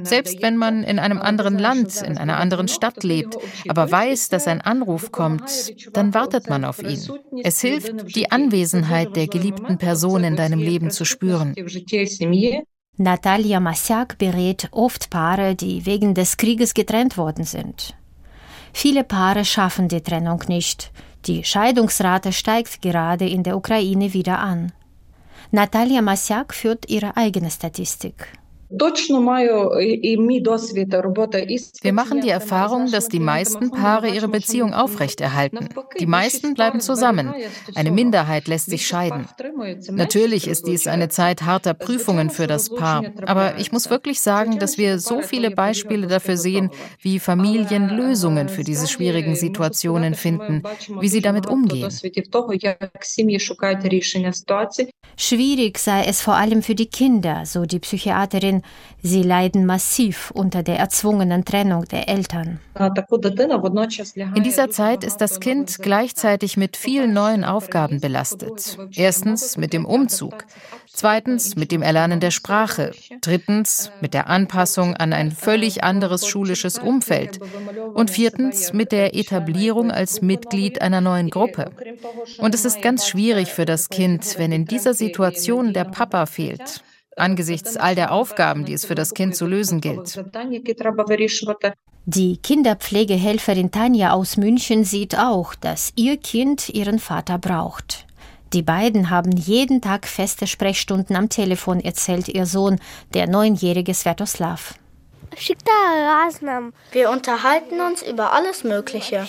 Selbst 0.03 0.41
wenn 0.41 0.55
man 0.55 0.83
in 0.83 0.99
einem 0.99 1.21
anderen 1.21 1.59
Land, 1.59 2.01
in 2.01 2.17
einer 2.17 2.37
anderen 2.37 2.69
Stadt 2.69 3.03
lebt, 3.03 3.37
aber 3.67 3.91
weiß, 3.91 4.29
dass 4.29 4.47
ein 4.47 4.61
Anruf 4.61 5.11
kommt, 5.11 5.73
dann 5.91 6.13
wartet 6.13 6.49
man 6.49 6.63
auf 6.63 6.81
ihn. 6.81 7.01
Es 7.43 7.59
hilft, 7.59 7.73
hilft, 7.82 8.15
die 8.15 8.32
Anwesenheit 8.32 9.15
der 9.15 9.27
geliebten 9.27 9.77
Person 9.77 10.24
in 10.24 10.36
deinem 10.36 10.60
Leben 10.60 10.92
zu 10.92 11.06
spüren. 11.06 11.56
Natalia 12.98 13.60
Masyak 13.60 14.18
berät 14.20 14.70
oft 14.72 15.10
Paare, 15.10 15.56
die 15.56 15.86
wegen 15.86 16.13
des 16.13 16.38
Krieges 16.38 16.74
getrennt 16.74 17.18
worden 17.18 17.44
sind. 17.44 17.96
Viele 18.72 19.03
Paare 19.03 19.46
schaffen 19.46 19.88
die 19.88 20.01
Trennung 20.01 20.44
nicht. 20.48 20.92
Die 21.25 21.44
Scheidungsrate 21.44 22.34
steigt 22.34 22.82
gerade 22.82 23.27
in 23.27 23.44
der 23.44 23.58
Ukraine 23.58 24.13
wieder 24.13 24.39
an. 24.39 24.72
Natalia 25.51 26.01
Masyak 26.01 26.53
führt 26.53 26.89
ihre 26.89 27.15
eigene 27.15 27.50
Statistik. 27.50 28.27
Wir 31.82 31.94
machen 31.94 32.22
die 32.22 32.30
Erfahrung, 32.30 32.89
dass 32.89 33.08
die 33.08 33.20
meisten 33.20 33.70
Paare 33.70 34.10
ihre 34.10 34.27
Beziehung 34.27 34.74
aufrechterhalten. 34.74 35.70
Die 36.00 36.08
meisten 36.08 36.56
bleiben 36.56 36.80
zusammen. 36.80 37.36
Eine 37.75 37.92
Minderheit 37.92 38.48
lässt 38.48 38.72
sich 38.72 38.88
scheiden. 38.88 39.27
Natürlich 39.92 40.48
ist 40.48 40.65
dies 40.65 40.88
eine 40.88 41.10
Zeit 41.10 41.44
harter 41.44 41.75
Prüfungen 41.75 42.32
für 42.32 42.48
das 42.48 42.72
Paar. 42.74 43.03
Aber 43.27 43.60
ich 43.60 43.72
muss 43.72 43.92
wirklich 43.92 44.22
sagen, 44.22 44.58
dass 44.58 44.80
wir 44.80 44.98
so 44.98 45.22
viele 45.22 45.51
Beispiele 45.51 46.08
dafür 46.08 46.38
sehen, 46.38 46.72
wie 47.00 47.20
Familien 47.20 47.89
Lösungen 47.89 48.50
für 48.50 48.63
diese 48.63 48.88
schwierigen 48.88 49.36
Situationen 49.36 50.15
finden, 50.15 50.63
wie 51.00 51.10
sie 51.10 51.22
damit 51.22 51.46
umgehen. 51.48 51.92
Schwierig 55.15 55.77
sei 55.77 56.06
es 56.06 56.22
vor 56.22 56.34
allem 56.34 56.63
für 56.63 56.75
die 56.75 56.88
Kinder, 56.88 57.46
so 57.46 57.65
die 57.65 57.80
Psychiaterin, 57.80 58.62
Sie 59.05 59.22
leiden 59.22 59.65
massiv 59.65 60.32
unter 60.32 60.63
der 60.63 60.79
erzwungenen 60.79 61.43
Trennung 61.43 61.84
der 61.86 62.08
Eltern. 62.08 62.62
In 64.36 64.43
dieser 64.43 64.70
Zeit 64.70 65.03
ist 65.03 65.17
das 65.17 65.41
Kind 65.41 65.79
gleichzeitig 65.82 66.55
mit 66.55 66.77
vielen 66.77 67.13
neuen 67.13 67.43
Aufgaben 67.43 68.00
belastet. 68.00 68.77
Erstens 68.96 69.58
mit 69.58 69.74
dem 69.74 69.86
Umzug, 69.86 70.46
zweitens 70.88 71.58
mit 71.58 71.74
dem 71.74 71.82
Erlernen 71.82 72.22
der 72.22 72.32
Sprache, 72.32 72.91
drittens 73.20 73.91
mit 74.00 74.13
der 74.13 74.29
Anpassung 74.29 74.96
an 74.96 75.12
ein 75.12 75.32
völlig 75.32 75.84
anderes 75.84 76.25
schulisches 76.25 76.79
Umfeld. 76.79 77.39
und 77.93 78.10
viertens 78.10 78.74
mit 78.74 78.91
der 78.91 79.15
Etablierung 79.15 79.91
als 79.91 80.22
Mitglied 80.22 80.82
einer 80.82 81.01
neuen 81.01 81.29
Gruppe. 81.29 81.72
Und 82.38 82.55
es 82.55 82.65
ist 82.65 82.82
ganz 82.82 83.08
schwierig 83.08 83.50
für 83.50 83.65
das 83.65 83.89
Kind, 83.89 84.38
wenn 84.38 84.51
in 84.51 84.65
dieser 84.65 84.93
Situation 84.93 85.74
der 85.74 85.84
Papa 85.84 86.25
fehlt 86.25 86.84
angesichts 87.17 87.77
all 87.77 87.96
der 87.96 88.12
Aufgaben, 88.12 88.65
die 88.65 88.74
es 88.74 88.86
für 88.86 88.96
das 88.96 89.13
Kind 89.13 89.36
zu 89.36 89.46
lösen 89.46 89.82
gilt. 89.82 90.24
Die 92.05 92.38
Kinderpflegehelferin 92.38 93.72
Tanja 93.72 94.12
aus 94.12 94.36
München 94.36 94.84
sieht 94.84 95.17
auch, 95.17 95.55
dass 95.55 95.93
ihr 95.96 96.17
Kind 96.17 96.70
ihren 96.70 97.00
Vater 97.00 97.38
braucht. 97.38 98.05
Die 98.51 98.62
beiden 98.62 99.10
haben 99.10 99.32
jeden 99.32 99.82
Tag 99.82 100.05
feste 100.05 100.46
Sprechstunden 100.46 101.15
am 101.15 101.29
Telefon, 101.29 101.79
erzählt 101.79 102.27
ihr 102.27 102.46
Sohn, 102.46 102.79
der 103.13 103.27
neunjährige 103.27 103.93
Svetoslav. 103.93 104.75
Wir 106.91 107.09
unterhalten 107.09 107.81
uns 107.81 108.01
über 108.01 108.33
alles 108.33 108.63
Mögliche. 108.63 109.25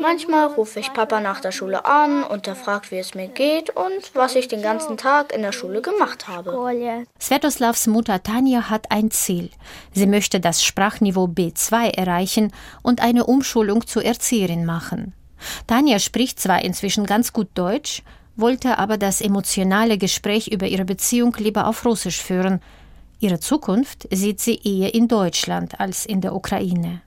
Manchmal 0.00 0.46
rufe 0.46 0.80
ich 0.80 0.92
Papa 0.92 1.20
nach 1.20 1.40
der 1.40 1.52
Schule 1.52 1.84
an 1.84 2.24
und 2.24 2.46
er 2.46 2.56
fragt, 2.56 2.90
wie 2.90 2.98
es 2.98 3.14
mir 3.14 3.28
geht 3.28 3.70
und 3.70 4.14
was 4.14 4.34
ich 4.34 4.48
den 4.48 4.62
ganzen 4.62 4.96
Tag 4.96 5.32
in 5.32 5.42
der 5.42 5.52
Schule 5.52 5.82
gemacht 5.82 6.28
habe. 6.28 6.52
Svetoslavs 7.20 7.86
Mutter 7.86 8.22
Tanja 8.22 8.68
hat 8.70 8.90
ein 8.90 9.10
Ziel. 9.10 9.50
Sie 9.92 10.06
möchte 10.06 10.40
das 10.40 10.64
Sprachniveau 10.64 11.26
B2 11.26 11.94
erreichen 11.96 12.52
und 12.82 13.00
eine 13.00 13.26
Umschulung 13.26 13.86
zur 13.86 14.04
Erzieherin 14.04 14.64
machen. 14.64 15.14
Tanja 15.66 15.98
spricht 15.98 16.40
zwar 16.40 16.62
inzwischen 16.64 17.06
ganz 17.06 17.32
gut 17.32 17.48
Deutsch, 17.54 18.02
wollte 18.42 18.78
aber 18.78 18.98
das 18.98 19.22
emotionale 19.22 19.96
Gespräch 19.96 20.48
über 20.48 20.66
ihre 20.66 20.84
Beziehung 20.84 21.34
lieber 21.38 21.66
auf 21.66 21.86
Russisch 21.86 22.20
führen. 22.20 22.60
Ihre 23.20 23.38
Zukunft 23.38 24.08
sieht 24.10 24.40
sie 24.40 24.60
eher 24.64 24.94
in 24.94 25.08
Deutschland 25.08 25.80
als 25.80 26.04
in 26.04 26.20
der 26.20 26.34
Ukraine. 26.34 27.00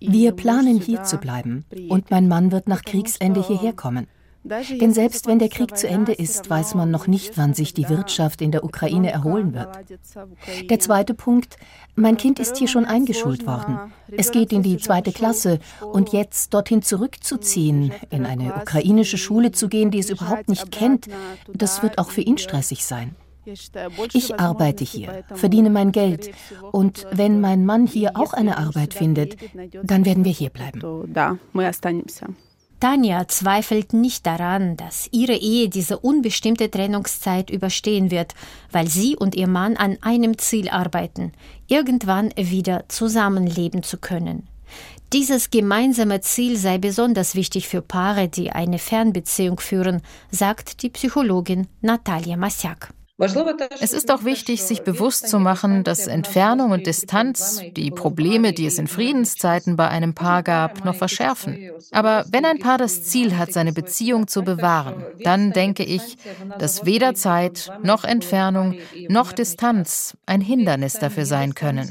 Wir 0.00 0.32
planen 0.32 0.80
hier 0.80 1.04
zu 1.04 1.18
bleiben 1.18 1.64
und 1.88 2.10
mein 2.10 2.28
Mann 2.28 2.52
wird 2.52 2.68
nach 2.68 2.82
Kriegsende 2.82 3.46
hierher 3.46 3.72
kommen. 3.72 4.08
Denn 4.44 4.92
selbst 4.92 5.26
wenn 5.26 5.38
der 5.38 5.48
Krieg 5.48 5.76
zu 5.76 5.88
Ende 5.88 6.12
ist, 6.12 6.50
weiß 6.50 6.74
man 6.74 6.90
noch 6.90 7.06
nicht, 7.06 7.38
wann 7.38 7.54
sich 7.54 7.72
die 7.72 7.88
Wirtschaft 7.88 8.42
in 8.42 8.52
der 8.52 8.62
Ukraine 8.62 9.10
erholen 9.10 9.54
wird. 9.54 9.68
Der 10.68 10.78
zweite 10.78 11.14
Punkt, 11.14 11.56
mein 11.96 12.18
Kind 12.18 12.38
ist 12.38 12.58
hier 12.58 12.68
schon 12.68 12.84
eingeschult 12.84 13.46
worden. 13.46 13.78
Es 14.10 14.32
geht 14.32 14.52
in 14.52 14.62
die 14.62 14.76
zweite 14.76 15.12
Klasse 15.12 15.60
und 15.80 16.12
jetzt 16.12 16.52
dorthin 16.52 16.82
zurückzuziehen, 16.82 17.92
in 18.10 18.26
eine 18.26 18.54
ukrainische 18.54 19.16
Schule 19.16 19.52
zu 19.52 19.68
gehen, 19.68 19.90
die 19.90 20.00
es 20.00 20.10
überhaupt 20.10 20.48
nicht 20.48 20.70
kennt, 20.70 21.06
das 21.52 21.82
wird 21.82 21.98
auch 21.98 22.10
für 22.10 22.20
ihn 22.20 22.36
stressig 22.36 22.84
sein. 22.84 23.16
Ich 24.12 24.38
arbeite 24.38 24.84
hier, 24.84 25.24
verdiene 25.34 25.70
mein 25.70 25.92
Geld. 25.92 26.30
und 26.72 27.06
wenn 27.12 27.40
mein 27.40 27.64
Mann 27.64 27.86
hier 27.86 28.12
auch 28.14 28.32
eine 28.32 28.58
Arbeit 28.58 28.94
findet, 28.94 29.36
dann 29.82 30.04
werden 30.04 30.24
wir 30.24 30.32
hier 30.32 30.50
bleiben. 30.50 30.80
Tanja 32.80 33.26
zweifelt 33.28 33.92
nicht 33.92 34.26
daran, 34.26 34.76
dass 34.76 35.08
ihre 35.10 35.34
Ehe 35.34 35.68
diese 35.68 35.98
unbestimmte 35.98 36.70
Trennungszeit 36.70 37.50
überstehen 37.50 38.10
wird, 38.10 38.34
weil 38.70 38.88
sie 38.88 39.16
und 39.16 39.34
ihr 39.34 39.48
Mann 39.48 39.76
an 39.76 39.96
einem 40.02 40.38
Ziel 40.38 40.68
arbeiten, 40.68 41.32
irgendwann 41.66 42.30
wieder 42.36 42.84
zusammenleben 42.88 43.82
zu 43.82 43.98
können. 43.98 44.48
Dieses 45.12 45.50
gemeinsame 45.50 46.20
Ziel 46.22 46.56
sei 46.56 46.78
besonders 46.78 47.36
wichtig 47.36 47.68
für 47.68 47.82
Paare, 47.82 48.28
die 48.28 48.50
eine 48.50 48.78
Fernbeziehung 48.78 49.60
führen, 49.60 50.02
sagt 50.30 50.82
die 50.82 50.90
Psychologin 50.90 51.68
Natalia 51.80 52.36
Masjak. 52.36 52.92
Es 53.16 53.92
ist 53.92 54.10
auch 54.10 54.24
wichtig, 54.24 54.64
sich 54.64 54.82
bewusst 54.82 55.28
zu 55.28 55.38
machen, 55.38 55.84
dass 55.84 56.08
Entfernung 56.08 56.72
und 56.72 56.86
Distanz 56.86 57.62
die 57.76 57.92
Probleme, 57.92 58.52
die 58.52 58.66
es 58.66 58.78
in 58.78 58.88
Friedenszeiten 58.88 59.76
bei 59.76 59.88
einem 59.88 60.14
Paar 60.14 60.42
gab, 60.42 60.84
noch 60.84 60.96
verschärfen. 60.96 61.70
Aber 61.92 62.24
wenn 62.30 62.44
ein 62.44 62.58
Paar 62.58 62.76
das 62.76 63.04
Ziel 63.04 63.38
hat, 63.38 63.52
seine 63.52 63.72
Beziehung 63.72 64.26
zu 64.26 64.42
bewahren, 64.42 65.04
dann 65.22 65.52
denke 65.52 65.84
ich, 65.84 66.16
dass 66.58 66.86
weder 66.86 67.14
Zeit 67.14 67.70
noch 67.84 68.04
Entfernung 68.04 68.78
noch 69.08 69.32
Distanz 69.32 70.16
ein 70.26 70.40
Hindernis 70.40 70.94
dafür 70.94 71.24
sein 71.24 71.54
können. 71.54 71.88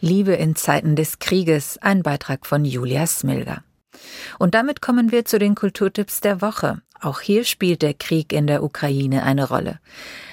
Liebe 0.00 0.32
in 0.32 0.54
Zeiten 0.54 0.96
des 0.96 1.18
Krieges, 1.18 1.78
ein 1.78 2.02
Beitrag 2.02 2.44
von 2.44 2.66
Julia 2.66 3.06
Smilger. 3.06 3.64
Und 4.38 4.54
damit 4.54 4.82
kommen 4.82 5.12
wir 5.12 5.24
zu 5.24 5.38
den 5.38 5.54
Kulturtipps 5.54 6.20
der 6.20 6.42
Woche. 6.42 6.82
Auch 7.00 7.20
hier 7.20 7.44
spielt 7.44 7.82
der 7.82 7.94
Krieg 7.94 8.32
in 8.32 8.46
der 8.46 8.62
Ukraine 8.62 9.22
eine 9.22 9.48
Rolle. 9.48 9.78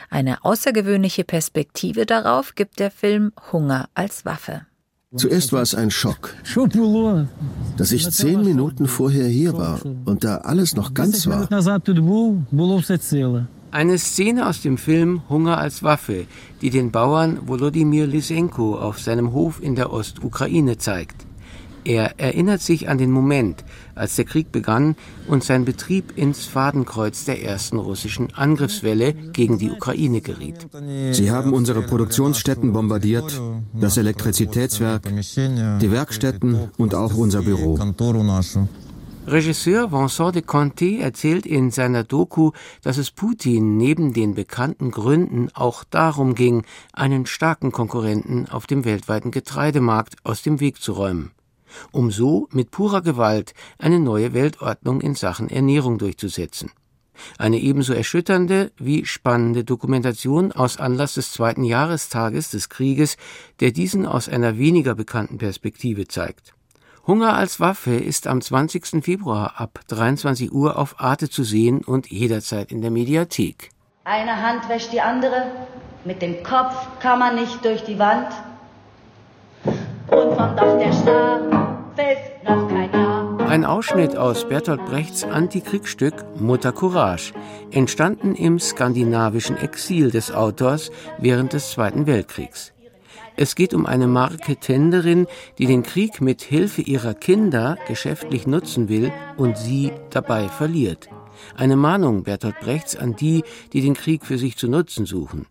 Eine 0.09 0.43
außergewöhnliche 0.43 1.23
Perspektive 1.23 2.05
darauf 2.05 2.55
gibt 2.55 2.79
der 2.79 2.91
Film 2.91 3.31
Hunger 3.51 3.89
als 3.93 4.25
Waffe. 4.25 4.65
Zuerst 5.15 5.51
war 5.51 5.61
es 5.61 5.75
ein 5.75 5.91
Schock, 5.91 6.35
dass 7.75 7.91
ich 7.91 8.09
zehn 8.09 8.45
Minuten 8.45 8.87
vorher 8.87 9.27
hier 9.27 9.57
war 9.57 9.81
und 10.05 10.23
da 10.23 10.37
alles 10.37 10.75
noch 10.75 10.93
ganz 10.93 11.27
war. 11.27 11.49
Eine 13.71 13.97
Szene 13.97 14.47
aus 14.47 14.61
dem 14.61 14.77
Film 14.77 15.21
Hunger 15.29 15.57
als 15.57 15.83
Waffe, 15.83 16.27
die 16.61 16.69
den 16.69 16.91
Bauern 16.91 17.39
Volodymyr 17.47 18.07
Lysenko 18.07 18.77
auf 18.77 18.99
seinem 18.99 19.33
Hof 19.33 19.61
in 19.61 19.75
der 19.75 19.91
Ostukraine 19.91 20.77
zeigt. 20.77 21.25
Er 21.83 22.19
erinnert 22.19 22.61
sich 22.61 22.89
an 22.89 22.99
den 22.99 23.11
Moment, 23.11 23.63
als 23.95 24.15
der 24.15 24.25
Krieg 24.25 24.51
begann 24.51 24.95
und 25.27 25.43
sein 25.43 25.65
Betrieb 25.65 26.15
ins 26.15 26.45
Fadenkreuz 26.45 27.25
der 27.25 27.43
ersten 27.43 27.77
russischen 27.77 28.33
Angriffswelle 28.33 29.13
gegen 29.13 29.57
die 29.57 29.71
Ukraine 29.71 30.21
geriet. 30.21 30.67
Sie 31.11 31.31
haben 31.31 31.53
unsere 31.53 31.81
Produktionsstätten 31.81 32.71
bombardiert, 32.71 33.41
das 33.73 33.97
Elektrizitätswerk, 33.97 35.03
die 35.03 35.91
Werkstätten 35.91 36.69
und 36.77 36.93
auch 36.93 37.15
unser 37.15 37.41
Büro. 37.41 37.79
Regisseur 39.27 39.91
Vincent 39.91 40.35
de 40.35 40.41
Conte 40.41 40.99
erzählt 40.99 41.45
in 41.45 41.69
seiner 41.69 42.03
Doku, 42.03 42.51
dass 42.81 42.97
es 42.97 43.11
Putin 43.11 43.77
neben 43.77 44.13
den 44.13 44.33
bekannten 44.33 44.89
Gründen 44.89 45.49
auch 45.53 45.83
darum 45.83 46.33
ging, 46.33 46.63
einen 46.91 47.27
starken 47.27 47.71
Konkurrenten 47.71 48.47
auf 48.49 48.65
dem 48.65 48.83
weltweiten 48.83 49.29
Getreidemarkt 49.29 50.15
aus 50.23 50.41
dem 50.41 50.59
Weg 50.59 50.81
zu 50.81 50.93
räumen 50.93 51.31
um 51.91 52.11
so 52.11 52.47
mit 52.51 52.71
purer 52.71 53.01
Gewalt 53.01 53.53
eine 53.77 53.99
neue 53.99 54.33
Weltordnung 54.33 55.01
in 55.01 55.15
Sachen 55.15 55.49
Ernährung 55.49 55.97
durchzusetzen. 55.97 56.71
Eine 57.37 57.59
ebenso 57.59 57.93
erschütternde 57.93 58.71
wie 58.77 59.05
spannende 59.05 59.63
Dokumentation 59.63 60.51
aus 60.51 60.77
Anlass 60.77 61.15
des 61.15 61.31
zweiten 61.31 61.63
Jahrestages 61.63 62.49
des 62.49 62.69
Krieges, 62.69 63.17
der 63.59 63.71
diesen 63.71 64.05
aus 64.05 64.29
einer 64.29 64.57
weniger 64.57 64.95
bekannten 64.95 65.37
Perspektive 65.37 66.07
zeigt. 66.07 66.53
Hunger 67.07 67.35
als 67.35 67.59
Waffe 67.59 67.95
ist 67.95 68.27
am 68.27 68.41
20. 68.41 69.03
Februar 69.03 69.59
ab 69.59 69.79
23 69.87 70.51
Uhr 70.51 70.77
auf 70.77 70.99
Arte 70.99 71.29
zu 71.29 71.43
sehen 71.43 71.83
und 71.83 72.11
jederzeit 72.11 72.71
in 72.71 72.81
der 72.81 72.91
Mediathek. 72.91 73.71
Eine 74.03 74.41
Hand 74.41 74.69
wäscht 74.69 74.93
die 74.93 75.01
andere, 75.01 75.51
mit 76.05 76.21
dem 76.21 76.43
Kopf 76.43 76.75
kann 76.99 77.19
man 77.19 77.35
nicht 77.35 77.63
durch 77.65 77.83
die 77.83 77.99
Wand. 77.99 78.27
Und 80.07 80.35
vom 80.35 80.55
Dach 80.55 80.77
der 80.77 80.93
Star 80.93 81.39
fällt 81.95 82.43
noch 82.43 82.67
kein 82.67 82.91
Jahr. 82.91 83.39
Ein 83.47 83.65
Ausschnitt 83.65 84.17
aus 84.17 84.47
Bertolt 84.47 84.85
Brechts 84.85 85.23
Antikriegsstück 85.23 86.13
Mutter 86.39 86.71
Courage, 86.71 87.33
entstanden 87.71 88.35
im 88.35 88.59
skandinavischen 88.59 89.57
Exil 89.57 90.11
des 90.11 90.31
Autors 90.31 90.91
während 91.19 91.53
des 91.53 91.71
Zweiten 91.71 92.07
Weltkriegs. 92.07 92.73
Es 93.37 93.55
geht 93.55 93.73
um 93.73 93.85
eine 93.85 94.07
Marketenderin, 94.07 95.25
die 95.57 95.65
den 95.65 95.83
Krieg 95.83 96.21
mit 96.21 96.41
Hilfe 96.41 96.81
ihrer 96.81 97.13
Kinder 97.13 97.77
geschäftlich 97.87 98.45
nutzen 98.45 98.89
will 98.89 99.11
und 99.37 99.57
sie 99.57 99.91
dabei 100.09 100.47
verliert. 100.49 101.09
Eine 101.55 101.75
Mahnung 101.75 102.23
Bertolt 102.23 102.59
Brechts 102.59 102.95
an 102.95 103.15
die, 103.15 103.43
die 103.73 103.81
den 103.81 103.95
Krieg 103.95 104.25
für 104.25 104.37
sich 104.37 104.57
zu 104.57 104.67
nutzen 104.67 105.05
suchen. 105.05 105.47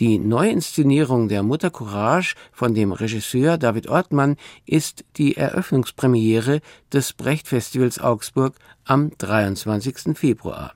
Die 0.00 0.18
Neuinszenierung 0.18 1.28
der 1.28 1.42
Mutter 1.42 1.70
Courage 1.70 2.34
von 2.52 2.74
dem 2.74 2.92
Regisseur 2.92 3.58
David 3.58 3.88
Ortmann 3.88 4.36
ist 4.66 5.04
die 5.16 5.36
Eröffnungspremiere 5.36 6.60
des 6.92 7.12
Brecht-Festivals 7.12 7.98
Augsburg 7.98 8.54
am 8.84 9.10
23. 9.18 10.16
Februar. 10.16 10.72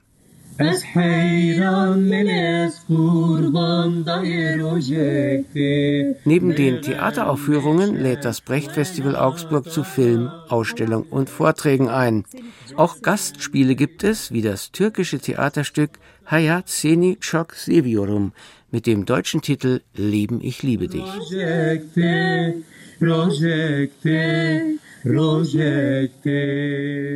Neben 6.25 6.55
den 6.55 6.81
Theateraufführungen 6.81 7.95
lädt 7.95 8.25
das 8.25 8.41
Brecht-Festival 8.41 9.15
Augsburg 9.15 9.71
zu 9.71 9.83
Film, 9.83 10.29
Ausstellung 10.49 11.03
und 11.03 11.29
Vorträgen 11.29 11.89
ein. 11.89 12.25
Auch 12.75 13.01
Gastspiele 13.01 13.75
gibt 13.75 14.03
es, 14.03 14.31
wie 14.31 14.41
das 14.41 14.71
türkische 14.71 15.19
Theaterstück 15.19 15.91
Hayat 16.31 16.69
Seni 16.69 17.17
Çok 17.19 17.53
Seviyorum 17.55 18.31
mit 18.71 18.85
dem 18.85 19.05
deutschen 19.05 19.41
Titel 19.41 19.81
Leben, 19.97 20.39
ich 20.41 20.63
liebe 20.63 20.87
dich. 20.87 21.03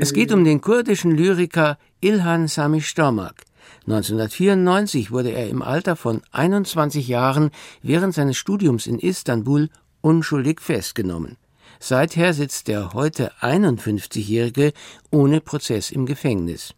Es 0.01 0.13
geht 0.13 0.33
um 0.33 0.43
den 0.43 0.59
kurdischen 0.59 1.11
Lyriker 1.11 1.77
Ilhan 2.01 2.47
Sami 2.47 2.81
Stormak. 2.81 3.45
1994 3.87 5.11
wurde 5.11 5.29
er 5.29 5.47
im 5.47 5.61
Alter 5.61 5.95
von 5.95 6.21
21 6.33 7.07
Jahren 7.07 7.51
während 7.83 8.13
seines 8.13 8.35
Studiums 8.35 8.85
in 8.85 8.99
Istanbul 8.99 9.69
unschuldig 10.01 10.59
festgenommen. 10.59 11.37
Seither 11.79 12.33
sitzt 12.33 12.67
der 12.67 12.93
heute 12.93 13.31
51-Jährige 13.39 14.73
ohne 15.09 15.39
Prozess 15.39 15.91
im 15.91 16.05
Gefängnis. 16.05 16.73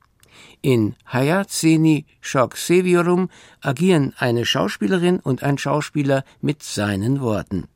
In 0.61 0.95
Hayat 1.05 1.51
Seni 1.51 2.05
Şok 2.21 2.57
Seviyorum 2.57 3.29
agieren 3.63 4.13
eine 4.19 4.45
Schauspielerin 4.45 5.19
und 5.19 5.43
ein 5.43 5.57
Schauspieler 5.57 6.23
mit 6.41 6.63
seinen 6.63 7.21
Worten. 7.21 7.67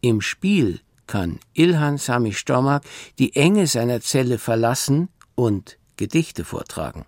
Im 0.00 0.20
Spiel 0.20 0.80
kann 1.06 1.40
Ilhan 1.54 1.96
Sami 1.96 2.32
Stormak 2.32 2.84
die 3.18 3.34
Enge 3.34 3.66
seiner 3.66 4.00
Zelle 4.00 4.38
verlassen 4.38 5.08
und 5.34 5.78
Gedichte 5.96 6.44
vortragen. 6.44 7.04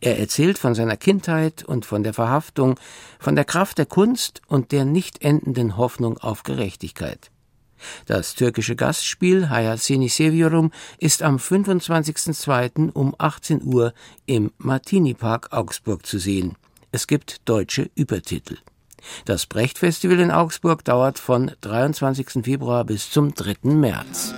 Er 0.00 0.18
erzählt 0.18 0.58
von 0.58 0.74
seiner 0.74 0.96
Kindheit 0.96 1.64
und 1.64 1.84
von 1.86 2.02
der 2.02 2.14
Verhaftung, 2.14 2.78
von 3.18 3.36
der 3.36 3.44
Kraft 3.44 3.78
der 3.78 3.86
Kunst 3.86 4.42
und 4.46 4.72
der 4.72 4.84
nicht 4.84 5.22
endenden 5.22 5.76
Hoffnung 5.76 6.18
auf 6.18 6.42
Gerechtigkeit. 6.42 7.30
Das 8.06 8.34
türkische 8.34 8.76
Gastspiel 8.76 9.48
Hayasini 9.48 10.08
Seviyorum 10.08 10.70
ist 10.98 11.22
am 11.22 11.36
25.02. 11.36 12.92
um 12.92 13.14
18 13.18 13.62
Uhr 13.64 13.92
im 14.26 14.52
Martini 14.58 15.14
Park 15.14 15.52
Augsburg 15.52 16.06
zu 16.06 16.18
sehen. 16.18 16.56
Es 16.92 17.06
gibt 17.06 17.48
deutsche 17.48 17.90
Übertitel. 17.94 18.58
Das 19.24 19.46
Brecht-Festival 19.46 20.20
in 20.20 20.30
Augsburg 20.30 20.84
dauert 20.84 21.18
von 21.18 21.52
23. 21.60 22.44
Februar 22.44 22.84
bis 22.84 23.10
zum 23.10 23.34
3. 23.34 23.56
März. 23.62 24.34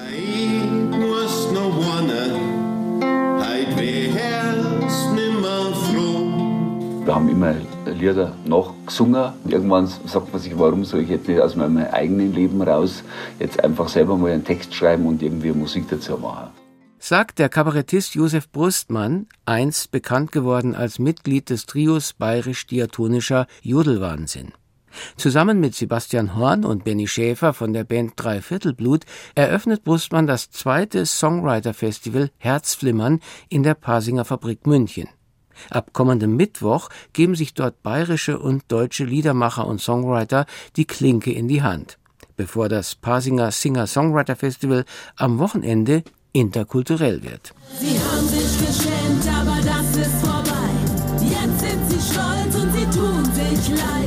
Wir 7.04 7.14
haben 7.14 7.28
immer 7.30 7.54
Lieder 7.98 8.34
nachgesungen. 8.46 9.32
Irgendwann 9.46 9.86
sagt 9.86 10.32
man 10.32 10.40
sich, 10.40 10.58
warum 10.58 10.84
soll 10.84 11.00
ich 11.00 11.08
jetzt 11.08 11.28
nicht 11.28 11.40
aus 11.40 11.56
meinem 11.56 11.78
eigenen 11.78 12.32
Leben 12.32 12.62
raus 12.62 13.02
jetzt 13.38 13.62
einfach 13.62 13.88
selber 13.88 14.16
mal 14.16 14.32
einen 14.32 14.44
Text 14.44 14.74
schreiben 14.74 15.06
und 15.06 15.22
irgendwie 15.22 15.52
Musik 15.52 15.86
dazu 15.90 16.16
machen. 16.16 16.48
Sagt 17.00 17.38
der 17.38 17.48
Kabarettist 17.48 18.14
Josef 18.14 18.50
Brustmann, 18.50 19.26
einst 19.46 19.92
bekannt 19.92 20.32
geworden 20.32 20.74
als 20.74 20.98
Mitglied 20.98 21.48
des 21.48 21.66
Trios 21.66 22.12
bayerisch-diatonischer 22.12 23.46
Jodelwahnsinn. 23.62 24.52
Zusammen 25.16 25.60
mit 25.60 25.74
Sebastian 25.74 26.36
Horn 26.36 26.64
und 26.64 26.84
Benny 26.84 27.06
Schäfer 27.06 27.52
von 27.52 27.72
der 27.72 27.84
Band 27.84 28.14
Dreiviertelblut 28.16 29.04
eröffnet 29.34 29.84
Brustmann 29.84 30.26
das 30.26 30.50
zweite 30.50 31.06
Songwriter-Festival 31.06 32.30
Herzflimmern 32.38 33.20
in 33.48 33.62
der 33.62 33.74
Pasinger 33.74 34.24
Fabrik 34.24 34.66
München. 34.66 35.08
Ab 35.70 35.92
kommendem 35.92 36.36
Mittwoch 36.36 36.88
geben 37.12 37.34
sich 37.34 37.54
dort 37.54 37.82
bayerische 37.82 38.38
und 38.38 38.64
deutsche 38.68 39.04
Liedermacher 39.04 39.66
und 39.66 39.80
Songwriter 39.80 40.46
die 40.76 40.86
Klinke 40.86 41.32
in 41.32 41.48
die 41.48 41.62
Hand, 41.62 41.98
bevor 42.36 42.68
das 42.68 42.94
Pasinger 42.94 43.50
Singer-Songwriter 43.50 44.36
Festival 44.36 44.84
am 45.16 45.38
Wochenende 45.38 46.02
interkulturell 46.32 47.22
wird. 47.22 47.54
Sie 47.78 47.98
haben 47.98 48.28
sich 48.28 48.58
geschämt, 48.58 49.26
aber 49.34 49.56
das 49.64 49.96
ist 49.96 50.26
vorbei. 50.26 50.48
Jetzt 51.20 51.60
sind 51.60 51.90
sie 51.90 52.12
stolz 52.12 52.54
und 52.54 52.72
sie 52.72 52.98
tun 52.98 53.24
sich 53.34 53.68
leid. 53.70 53.98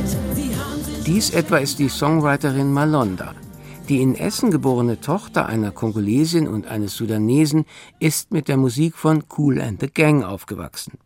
Dies 1.06 1.30
etwa 1.30 1.58
ist 1.58 1.80
die 1.80 1.88
Songwriterin 1.88 2.72
Malonda. 2.72 3.34
Die 3.88 4.00
in 4.00 4.14
Essen 4.14 4.52
geborene 4.52 5.00
Tochter 5.00 5.46
einer 5.46 5.72
Kongolesin 5.72 6.46
und 6.46 6.68
eines 6.68 6.94
Sudanesen 6.94 7.64
ist 7.98 8.30
mit 8.30 8.46
der 8.46 8.56
Musik 8.56 8.96
von 8.96 9.24
Cool 9.36 9.60
and 9.60 9.80
the 9.80 9.88
Gang 9.88 10.22
aufgewachsen. 10.22 10.98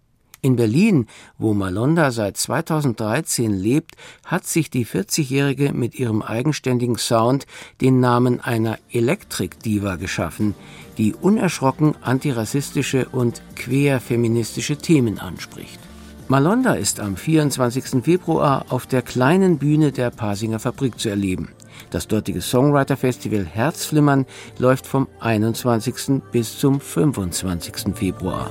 In 0.42 0.57
Berlin, 0.57 1.07
wo 1.38 1.55
Malonda 1.55 2.11
seit 2.11 2.37
2013 2.37 3.53
lebt, 3.53 3.96
hat 4.25 4.46
sich 4.46 4.70
die 4.70 4.87
40-Jährige 4.87 5.72
mit 5.72 5.94
ihrem 5.99 6.22
eigenständigen 6.22 6.99
Sound 6.99 7.46
den 7.81 8.01
Namen 8.01 8.40
einer 8.40 8.79
Elektrik-Diva 8.90 9.96
geschaffen, 9.96 10.55
die 10.99 11.14
unerschrocken 11.14 11.94
antirassistische 12.03 13.09
und 13.11 13.42
queerfeministische 13.57 14.77
Themen 14.77 15.18
anspricht. 15.18 15.81
Malonda 16.29 16.75
ist 16.75 16.99
am 16.99 17.16
24. 17.16 18.03
Februar 18.05 18.66
auf 18.70 18.87
der 18.87 19.03
kleinen 19.03 19.59
Bühne 19.59 19.92
der 19.92 20.11
Pasinger 20.11 20.59
Fabrik 20.59 20.99
zu 20.99 21.09
erleben. 21.09 21.51
Das 21.90 22.09
dortige 22.09 22.40
Songwriter-Festival 22.40 23.44
Herzflimmern 23.44 24.27
läuft 24.59 24.87
vom 24.87 25.07
21. 25.20 26.20
bis 26.33 26.59
zum 26.59 26.81
25. 26.81 27.94
Februar. 27.94 28.51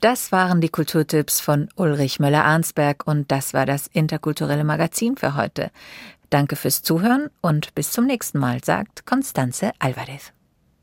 Das 0.00 0.30
waren 0.30 0.60
die 0.60 0.68
Kulturtipps 0.68 1.40
von 1.40 1.68
Ulrich 1.74 2.20
Möller-Arnsberg 2.20 3.04
und 3.06 3.32
das 3.32 3.52
war 3.52 3.66
das 3.66 3.88
interkulturelle 3.88 4.62
Magazin 4.62 5.16
für 5.16 5.34
heute. 5.34 5.72
Danke 6.30 6.54
fürs 6.54 6.82
Zuhören 6.82 7.30
und 7.40 7.74
bis 7.74 7.90
zum 7.90 8.06
nächsten 8.06 8.38
Mal, 8.38 8.62
sagt 8.62 9.06
Constanze 9.06 9.72
Alvarez. 9.80 10.32